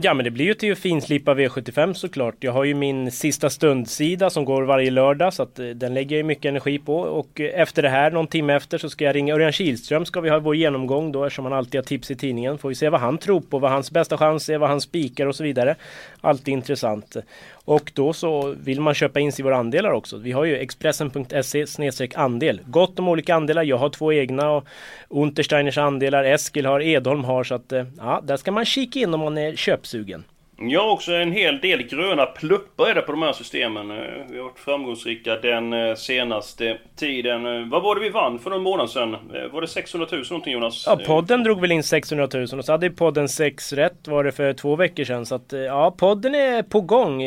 Ja 0.00 0.14
men 0.14 0.24
det 0.24 0.30
blir 0.30 0.44
ju 0.44 0.54
till 0.54 0.72
att 0.72 0.78
finslipa 0.78 1.34
V75 1.34 1.92
såklart. 1.92 2.34
Jag 2.40 2.52
har 2.52 2.64
ju 2.64 2.74
min 2.74 3.10
sista 3.10 3.50
stundsida 3.50 4.30
som 4.30 4.44
går 4.44 4.62
varje 4.62 4.90
lördag 4.90 5.34
så 5.34 5.42
att 5.42 5.58
eh, 5.58 5.66
den 5.66 5.94
lägger 5.94 6.16
jag 6.16 6.26
mycket 6.26 6.44
energi 6.44 6.78
på. 6.78 6.98
Och 6.98 7.40
eh, 7.40 7.60
efter 7.60 7.82
det 7.82 7.88
här, 7.88 8.10
någon 8.10 8.26
timme 8.26 8.54
efter, 8.54 8.78
så 8.78 8.90
ska 8.90 9.04
jag 9.04 9.14
ringa 9.14 9.34
Örjan 9.34 9.52
Kihlström. 9.52 10.04
Ska 10.04 10.20
vi 10.20 10.30
ha 10.30 10.38
vår 10.38 10.56
genomgång 10.56 11.12
då 11.12 11.24
eftersom 11.24 11.44
han 11.44 11.54
alltid 11.54 11.78
har 11.78 11.84
tips 11.84 12.10
i 12.10 12.16
tidningen. 12.16 12.58
Får 12.58 12.68
vi 12.68 12.74
se 12.74 12.88
vad 12.88 13.00
han 13.00 13.18
tror 13.18 13.40
på, 13.40 13.58
vad 13.58 13.70
hans 13.70 13.90
bästa 13.90 14.18
chans 14.18 14.48
är, 14.48 14.58
vad 14.58 14.68
han 14.68 14.80
spikar 14.80 15.26
och 15.26 15.36
så 15.36 15.44
vidare. 15.44 15.76
Alltid 16.20 16.54
intressant. 16.54 17.16
Och 17.66 17.92
då 17.94 18.12
så 18.12 18.54
vill 18.60 18.80
man 18.80 18.94
köpa 18.94 19.20
in 19.20 19.32
sig 19.32 19.42
i 19.42 19.44
våra 19.44 19.56
andelar 19.56 19.90
också. 19.90 20.16
Vi 20.16 20.32
har 20.32 20.44
ju 20.44 20.56
Expressen.se 20.56 22.08
andel. 22.14 22.60
Gott 22.66 22.98
om 22.98 23.08
olika 23.08 23.34
andelar. 23.34 23.62
Jag 23.62 23.78
har 23.78 23.88
två 23.88 24.12
egna 24.12 24.50
och 24.50 24.66
Untersteiners 25.08 25.78
andelar. 25.78 26.24
Eskil 26.24 26.66
har, 26.66 26.82
Edholm 26.82 27.24
har. 27.24 27.44
Så 27.44 27.54
att 27.54 27.72
eh, 27.72 27.84
ja, 27.98 28.20
där 28.24 28.36
ska 28.36 28.52
man 28.52 28.64
kika 28.64 28.98
in 28.98 29.14
om 29.14 29.20
man 29.20 29.38
är 29.38 29.56
köpsugen. 29.56 30.24
Jag 30.58 30.82
har 30.82 30.90
också 30.90 31.12
en 31.12 31.32
hel 31.32 31.60
del 31.60 31.82
gröna 31.82 32.26
pluppar 32.26 32.86
är 32.86 32.94
det 32.94 33.00
på 33.00 33.12
de 33.12 33.22
här 33.22 33.32
systemen. 33.32 33.90
Eh, 33.90 33.96
vi 34.30 34.36
har 34.36 34.44
varit 34.44 34.58
framgångsrika 34.58 35.36
den 35.36 35.72
eh, 35.72 35.94
senaste 35.94 36.78
tiden. 36.96 37.70
Vad 37.70 37.82
var 37.82 37.94
det 37.94 38.00
vi 38.00 38.08
vann 38.08 38.38
för 38.38 38.50
någon 38.50 38.62
månad 38.62 38.90
sedan? 38.90 39.16
Var 39.52 39.60
det 39.60 39.68
600 39.68 40.08
000 40.12 40.24
någonting 40.30 40.52
Jonas? 40.52 40.84
Ja, 40.86 40.98
podden 41.06 41.42
drog 41.42 41.60
väl 41.60 41.72
in 41.72 41.82
600 41.82 42.28
000 42.34 42.42
och 42.42 42.64
så 42.64 42.72
hade 42.72 42.90
podden 42.90 43.28
6 43.28 43.72
rätt 43.72 44.08
var 44.08 44.24
det 44.24 44.32
för 44.32 44.52
två 44.52 44.76
veckor 44.76 45.04
sedan. 45.04 45.26
Så 45.26 45.34
att 45.34 45.52
ja, 45.52 45.90
podden 45.98 46.34
är 46.34 46.62
på 46.62 46.80
gång. 46.80 47.22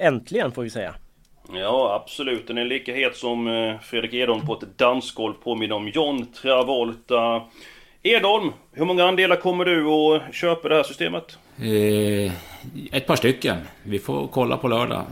Äntligen 0.00 0.52
får 0.52 0.62
vi 0.62 0.70
säga. 0.70 0.94
Ja, 1.54 2.00
absolut. 2.02 2.46
Den 2.46 2.58
är 2.58 2.64
lika 2.64 2.94
het 2.94 3.16
som 3.16 3.78
Fredrik 3.82 4.14
Edholm 4.14 4.46
på 4.46 4.54
ett 4.54 4.78
dansgolv 4.78 5.34
påminner 5.34 5.76
om 5.76 5.88
John 5.88 6.26
Travolta. 6.26 7.42
Edholm, 8.02 8.52
hur 8.72 8.84
många 8.84 9.04
andelar 9.04 9.36
kommer 9.36 9.64
du 9.64 9.86
att 9.88 10.34
köpa 10.34 10.68
det 10.68 10.74
här 10.74 10.82
systemet? 10.82 11.38
Eh, 11.60 12.32
ett 12.92 13.06
par 13.06 13.16
stycken. 13.16 13.56
Vi 13.82 13.98
får 13.98 14.26
kolla 14.26 14.56
på 14.56 14.68
lördag. 14.68 15.02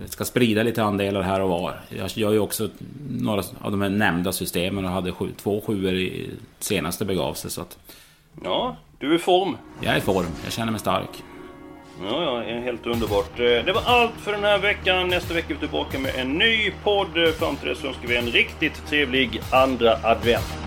Jag 0.00 0.10
ska 0.10 0.24
sprida 0.24 0.62
lite 0.62 0.82
andelar 0.82 1.22
här 1.22 1.40
och 1.40 1.48
var. 1.48 1.80
Jag 1.88 2.10
gör 2.14 2.32
ju 2.32 2.38
också 2.38 2.68
några 3.10 3.42
av 3.60 3.70
de 3.70 3.82
här 3.82 3.88
nämnda 3.88 4.32
systemen 4.32 4.84
och 4.84 4.90
hade 4.90 5.12
sju, 5.12 5.28
två 5.36 5.60
sjuor 5.66 5.94
i 5.94 6.30
senaste 6.58 7.04
begav 7.04 7.34
sig. 7.34 7.50
Så 7.50 7.60
att... 7.60 7.78
Ja, 8.44 8.76
du 8.98 9.10
är 9.10 9.16
i 9.16 9.18
form. 9.18 9.56
Jag 9.80 9.94
är 9.94 9.98
i 9.98 10.00
form. 10.00 10.26
Jag 10.44 10.52
känner 10.52 10.72
mig 10.72 10.80
stark. 10.80 11.22
Ja, 12.02 12.42
ja, 12.46 12.60
helt 12.60 12.86
underbart. 12.86 13.36
Det 13.36 13.72
var 13.74 13.82
allt 13.84 14.14
för 14.16 14.32
den 14.32 14.44
här 14.44 14.58
veckan. 14.58 15.08
Nästa 15.08 15.34
vecka 15.34 15.48
är 15.48 15.54
vi 15.54 15.60
tillbaka 15.60 15.98
med 15.98 16.14
en 16.16 16.38
ny 16.38 16.72
podd. 16.84 17.34
Fram 17.38 17.56
till 17.56 17.68
dess 17.68 17.84
önskar 17.84 18.08
vi 18.08 18.16
en 18.16 18.26
riktigt 18.26 18.86
trevlig 18.86 19.40
andra 19.50 19.96
advent. 20.02 20.63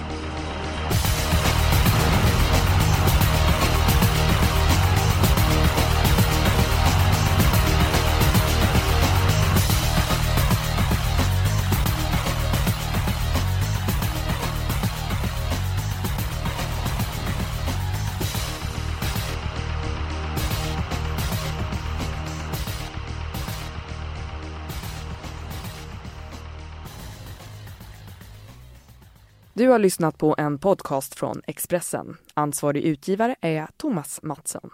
Du 29.58 29.70
har 29.70 29.80
lyssnat 29.80 30.18
på 30.18 30.36
en 30.38 30.60
podcast 30.60 31.16
från 31.16 31.42
Expressen. 31.48 32.18
Ansvarig 32.34 32.84
utgivare 32.84 33.36
är 33.42 33.68
Thomas 33.78 34.20
Mattsson. 34.24 34.70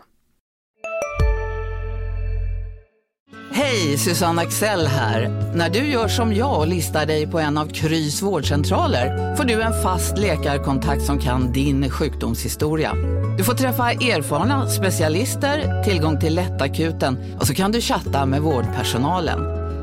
Hej, 3.51 3.97
Susanne 3.97 4.41
Axel 4.41 4.87
här. 4.87 5.29
När 5.55 5.69
du 5.69 5.79
gör 5.79 6.07
som 6.07 6.33
jag 6.33 6.59
och 6.59 6.67
listar 6.67 7.05
dig 7.05 7.27
på 7.27 7.39
en 7.39 7.57
av 7.57 7.67
Krys 7.67 8.21
vårdcentraler 8.21 9.35
får 9.35 9.43
du 9.43 9.61
en 9.61 9.83
fast 9.83 10.17
läkarkontakt 10.17 11.03
som 11.03 11.19
kan 11.19 11.51
din 11.51 11.89
sjukdomshistoria. 11.89 12.93
Du 13.37 13.43
får 13.43 13.53
träffa 13.53 13.91
erfarna 13.91 14.67
specialister, 14.67 15.83
tillgång 15.83 16.19
till 16.19 16.35
lättakuten 16.35 17.37
och 17.39 17.47
så 17.47 17.53
kan 17.53 17.71
du 17.71 17.81
chatta 17.81 18.25
med 18.25 18.41
vårdpersonalen. 18.41 19.39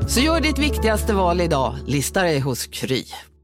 Så 0.09 0.19
gör 0.19 0.41
ditt 0.41 0.59
viktigaste 0.59 1.13
val 1.13 1.41
idag, 1.41 1.75
lista 1.85 2.21
dig 2.21 2.39
hos 2.39 2.67
Kry. 2.67 3.03